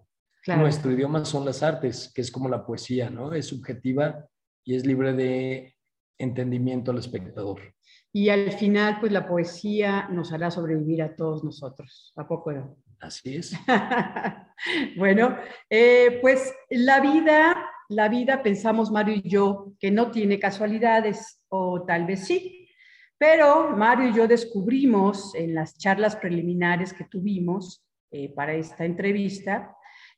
Nuestro 0.57 0.93
idioma 0.93 1.25
son 1.25 1.45
las 1.45 1.65
artes, 1.65 2.13
que 2.15 2.21
es 2.21 2.31
como 2.31 2.49
la 2.49 2.65
poesía, 2.65 3.11
¿no? 3.11 3.35
Es 3.35 3.47
subjetiva 3.47 4.29
y 4.65 4.77
es 4.77 4.87
libre 4.87 5.13
de 5.13 5.75
entendimiento 6.19 6.93
al 6.93 6.99
espectador. 6.99 7.75
Y 8.13 8.29
al 8.29 8.53
final, 8.53 9.01
pues 9.01 9.11
la 9.11 9.27
poesía 9.27 10.07
nos 10.13 10.33
hará 10.33 10.53
sobrevivir 10.53 11.03
a 11.03 11.17
todos 11.17 11.43
nosotros. 11.43 12.13
¿A 12.15 12.29
poco 12.29 12.53
no? 12.53 12.77
Así 13.01 13.35
es. 13.35 13.55
bueno, 14.97 15.37
eh, 15.69 16.21
pues 16.23 16.55
la 16.71 17.01
vida, 17.01 17.57
la 17.89 18.09
vida, 18.09 18.45
pensamos 18.45 18.93
Mario 18.93 19.17
y 19.17 19.29
yo, 19.29 19.73
que 19.81 19.91
no 19.91 20.13
tiene 20.13 20.39
casualidades, 20.39 21.36
o 21.49 21.85
tal 21.85 22.07
vez 22.07 22.27
sí, 22.27 22.69
pero 23.19 23.77
Mario 23.77 24.09
y 24.09 24.15
yo 24.15 24.29
descubrimos 24.29 25.35
en 25.35 25.55
las 25.55 25.79
charlas 25.79 26.17
preliminares 26.17 26.93
que 26.93 27.05
tuvimos 27.05 27.85
eh, 28.11 28.33
para 28.35 28.55
esta 28.55 28.85
entrevista 28.85 29.77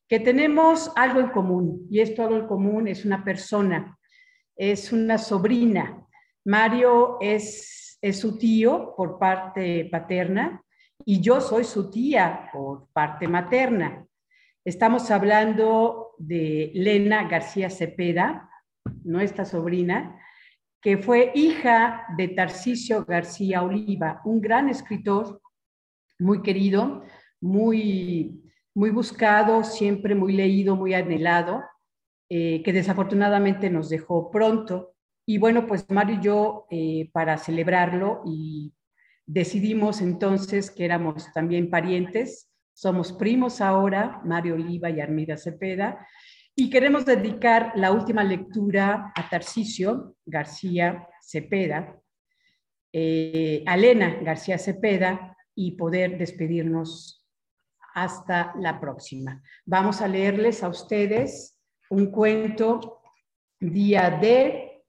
que 0.08 0.18
tenemos 0.18 0.90
algo 0.96 1.20
en 1.20 1.28
común, 1.28 1.86
y 1.90 2.00
esto 2.00 2.22
algo 2.22 2.36
en 2.36 2.46
común 2.46 2.88
es 2.88 3.04
una 3.04 3.22
persona, 3.22 3.98
es 4.56 4.90
una 4.90 5.18
sobrina. 5.18 6.06
Mario 6.46 7.18
es, 7.20 7.98
es 8.00 8.18
su 8.18 8.38
tío 8.38 8.94
por 8.96 9.18
parte 9.18 9.86
paterna, 9.92 10.62
y 11.04 11.20
yo 11.20 11.40
soy 11.40 11.64
su 11.64 11.90
tía 11.90 12.48
por 12.52 12.88
parte 12.92 13.28
materna. 13.28 14.06
Estamos 14.64 15.10
hablando 15.10 16.14
de 16.18 16.70
Lena 16.74 17.28
García 17.28 17.70
Cepeda, 17.70 18.50
nuestra 19.04 19.44
sobrina, 19.44 20.18
que 20.80 20.98
fue 20.98 21.32
hija 21.34 22.06
de 22.16 22.28
Tarcisio 22.28 23.04
García 23.04 23.62
Oliva, 23.62 24.20
un 24.24 24.40
gran 24.40 24.68
escritor 24.68 25.40
muy 26.18 26.42
querido, 26.42 27.02
muy, 27.40 28.42
muy 28.74 28.90
buscado, 28.90 29.64
siempre 29.64 30.14
muy 30.14 30.32
leído, 30.32 30.76
muy 30.76 30.94
anhelado, 30.94 31.62
eh, 32.28 32.62
que 32.62 32.72
desafortunadamente 32.72 33.70
nos 33.70 33.88
dejó 33.88 34.30
pronto. 34.30 34.94
Y 35.26 35.38
bueno, 35.38 35.66
pues 35.66 35.84
Mario 35.90 36.16
y 36.16 36.22
yo, 36.22 36.66
eh, 36.70 37.10
para 37.12 37.36
celebrarlo 37.38 38.22
y 38.24 38.72
Decidimos 39.28 40.00
entonces 40.00 40.70
que 40.70 40.86
éramos 40.86 41.30
también 41.34 41.68
parientes, 41.68 42.50
somos 42.72 43.12
primos 43.12 43.60
ahora, 43.60 44.22
Mario 44.24 44.54
Oliva 44.54 44.88
y 44.88 45.02
Armida 45.02 45.36
Cepeda, 45.36 46.08
y 46.60 46.70
queremos 46.70 47.06
dedicar 47.06 47.70
la 47.76 47.92
última 47.92 48.24
lectura 48.24 49.12
a 49.14 49.30
Tarcisio 49.30 50.16
García 50.26 51.06
Cepeda, 51.22 51.96
eh, 52.92 53.62
a 53.64 53.76
Elena 53.76 54.18
García 54.22 54.58
Cepeda 54.58 55.36
y 55.54 55.76
poder 55.76 56.18
despedirnos 56.18 57.24
hasta 57.94 58.54
la 58.58 58.80
próxima. 58.80 59.40
Vamos 59.66 60.00
a 60.00 60.08
leerles 60.08 60.64
a 60.64 60.68
ustedes 60.68 61.60
un 61.90 62.10
cuento 62.10 63.02
día 63.60 64.10
de 64.10 64.82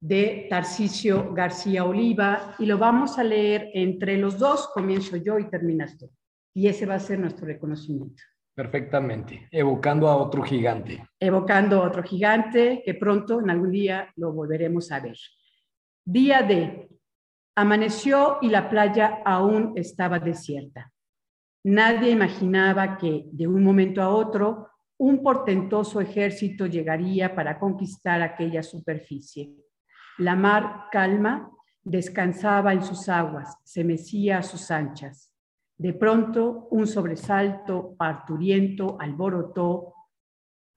de 0.00 0.48
Tarcisio 0.50 1.32
García 1.32 1.84
Oliva 1.84 2.56
y 2.58 2.66
lo 2.66 2.78
vamos 2.78 3.16
a 3.16 3.22
leer 3.22 3.70
entre 3.74 4.16
los 4.16 4.40
dos, 4.40 4.68
comienzo 4.74 5.16
yo 5.16 5.38
y 5.38 5.48
terminas 5.48 5.96
tú. 5.96 6.10
Y 6.52 6.66
ese 6.66 6.84
va 6.84 6.96
a 6.96 7.00
ser 7.00 7.20
nuestro 7.20 7.46
reconocimiento. 7.46 8.22
Perfectamente, 8.56 9.48
evocando 9.50 10.08
a 10.08 10.16
otro 10.16 10.42
gigante. 10.42 11.06
Evocando 11.20 11.82
a 11.82 11.86
otro 11.86 12.02
gigante 12.02 12.82
que 12.84 12.94
pronto, 12.94 13.40
en 13.40 13.50
algún 13.50 13.70
día, 13.70 14.10
lo 14.16 14.32
volveremos 14.32 14.90
a 14.90 15.00
ver. 15.00 15.16
Día 16.04 16.42
de, 16.42 16.88
amaneció 17.54 18.38
y 18.40 18.48
la 18.48 18.68
playa 18.68 19.20
aún 19.24 19.74
estaba 19.76 20.18
desierta. 20.18 20.90
Nadie 21.64 22.10
imaginaba 22.10 22.96
que 22.96 23.26
de 23.30 23.46
un 23.46 23.62
momento 23.62 24.00
a 24.00 24.08
otro 24.08 24.70
un 24.98 25.22
portentoso 25.22 26.00
ejército 26.00 26.66
llegaría 26.66 27.34
para 27.34 27.58
conquistar 27.58 28.22
aquella 28.22 28.62
superficie 28.62 29.54
la 30.18 30.34
mar 30.34 30.86
calma 30.90 31.50
descansaba 31.82 32.72
en 32.72 32.82
sus 32.82 33.08
aguas, 33.08 33.58
se 33.64 33.84
mecía 33.84 34.38
a 34.38 34.42
sus 34.42 34.70
anchas. 34.70 35.32
De 35.78 35.92
pronto, 35.92 36.68
un 36.70 36.86
sobresalto 36.86 37.94
parturiento 37.96 38.96
alborotó 38.98 39.94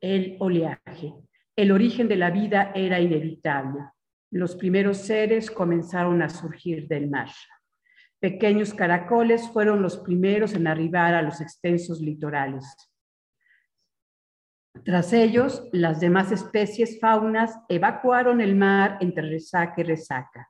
el 0.02 0.36
oleaje. 0.40 1.14
El 1.56 1.72
origen 1.72 2.08
de 2.08 2.18
la 2.18 2.32
vida 2.32 2.72
era 2.76 3.00
inevitable. 3.00 3.80
Los 4.32 4.56
primeros 4.56 4.98
seres 4.98 5.50
comenzaron 5.50 6.22
a 6.22 6.30
surgir 6.30 6.88
del 6.88 7.10
mar. 7.10 7.30
Pequeños 8.20 8.74
caracoles 8.74 9.50
fueron 9.50 9.82
los 9.82 9.98
primeros 9.98 10.54
en 10.54 10.68
arribar 10.68 11.14
a 11.14 11.22
los 11.22 11.40
extensos 11.40 12.02
litorales. 12.02 12.66
Tras 14.84 15.14
ellos, 15.14 15.68
las 15.72 16.00
demás 16.00 16.32
especies 16.32 17.00
faunas 17.00 17.58
evacuaron 17.70 18.42
el 18.42 18.56
mar 18.56 18.98
entre 19.00 19.30
resaca 19.30 19.76
y 19.82 19.84
resaca. 19.84 20.50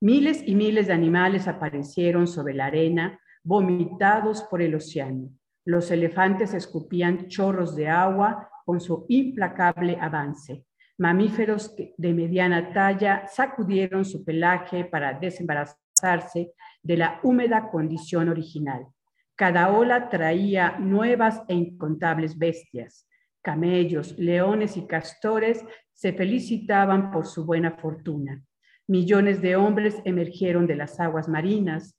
Miles 0.00 0.42
y 0.46 0.54
miles 0.54 0.86
de 0.86 0.92
animales 0.92 1.48
aparecieron 1.48 2.28
sobre 2.28 2.54
la 2.54 2.66
arena, 2.66 3.20
vomitados 3.48 4.42
por 4.42 4.60
el 4.60 4.74
océano. 4.74 5.30
Los 5.64 5.90
elefantes 5.90 6.52
escupían 6.52 7.28
chorros 7.28 7.74
de 7.74 7.88
agua 7.88 8.50
con 8.66 8.80
su 8.80 9.06
implacable 9.08 9.96
avance. 10.00 10.64
Mamíferos 10.98 11.74
de 11.96 12.12
mediana 12.12 12.72
talla 12.72 13.26
sacudieron 13.26 14.04
su 14.04 14.24
pelaje 14.24 14.84
para 14.84 15.14
desembarazarse 15.14 16.52
de 16.82 16.96
la 16.96 17.20
húmeda 17.22 17.70
condición 17.70 18.28
original. 18.28 18.86
Cada 19.34 19.70
ola 19.70 20.10
traía 20.10 20.78
nuevas 20.78 21.42
e 21.48 21.54
incontables 21.54 22.36
bestias 22.36 23.08
camellos, 23.48 24.18
leones 24.18 24.76
y 24.76 24.86
castores 24.86 25.64
se 25.94 26.12
felicitaban 26.12 27.10
por 27.10 27.24
su 27.24 27.46
buena 27.46 27.70
fortuna. 27.72 28.44
Millones 28.86 29.40
de 29.40 29.56
hombres 29.56 30.02
emergieron 30.04 30.66
de 30.66 30.76
las 30.76 31.00
aguas 31.00 31.28
marinas. 31.28 31.97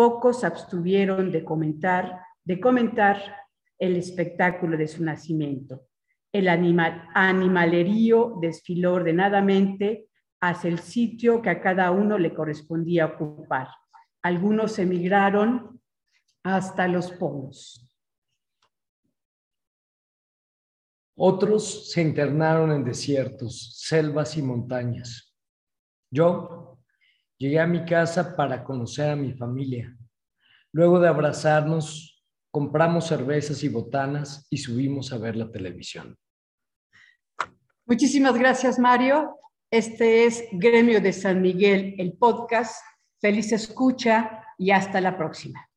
Pocos 0.00 0.44
abstuvieron 0.44 1.30
de 1.30 1.44
comentar, 1.44 2.22
de 2.42 2.58
comentar 2.58 3.20
el 3.78 3.96
espectáculo 3.96 4.78
de 4.78 4.88
su 4.88 5.04
nacimiento. 5.04 5.88
El 6.32 6.48
animal, 6.48 7.06
animalerío 7.14 8.38
desfiló 8.40 8.94
ordenadamente 8.94 10.08
hacia 10.40 10.70
el 10.70 10.78
sitio 10.78 11.42
que 11.42 11.50
a 11.50 11.60
cada 11.60 11.90
uno 11.90 12.16
le 12.16 12.32
correspondía 12.32 13.04
ocupar. 13.04 13.68
Algunos 14.22 14.78
emigraron 14.78 15.78
hasta 16.44 16.88
los 16.88 17.12
polos. 17.12 17.86
Otros 21.14 21.92
se 21.92 22.00
internaron 22.00 22.72
en 22.72 22.84
desiertos, 22.84 23.76
selvas 23.76 24.34
y 24.38 24.40
montañas. 24.40 25.36
Yo 26.10 26.69
llegué 27.40 27.58
a 27.58 27.66
mi 27.66 27.86
casa 27.86 28.36
para 28.36 28.62
conocer 28.62 29.10
a 29.10 29.16
mi 29.16 29.32
familia. 29.32 29.96
Luego 30.72 31.00
de 31.00 31.08
abrazarnos, 31.08 32.22
compramos 32.52 33.06
cervezas 33.06 33.64
y 33.64 33.68
botanas 33.68 34.46
y 34.50 34.58
subimos 34.58 35.12
a 35.12 35.18
ver 35.18 35.36
la 35.36 35.50
televisión. 35.50 36.16
Muchísimas 37.86 38.38
gracias, 38.38 38.78
Mario. 38.78 39.38
Este 39.70 40.26
es 40.26 40.44
Gremio 40.52 41.00
de 41.00 41.12
San 41.14 41.40
Miguel, 41.40 41.94
el 41.98 42.12
podcast. 42.12 42.84
Feliz 43.20 43.52
escucha 43.52 44.44
y 44.58 44.70
hasta 44.70 45.00
la 45.00 45.16
próxima. 45.16 45.69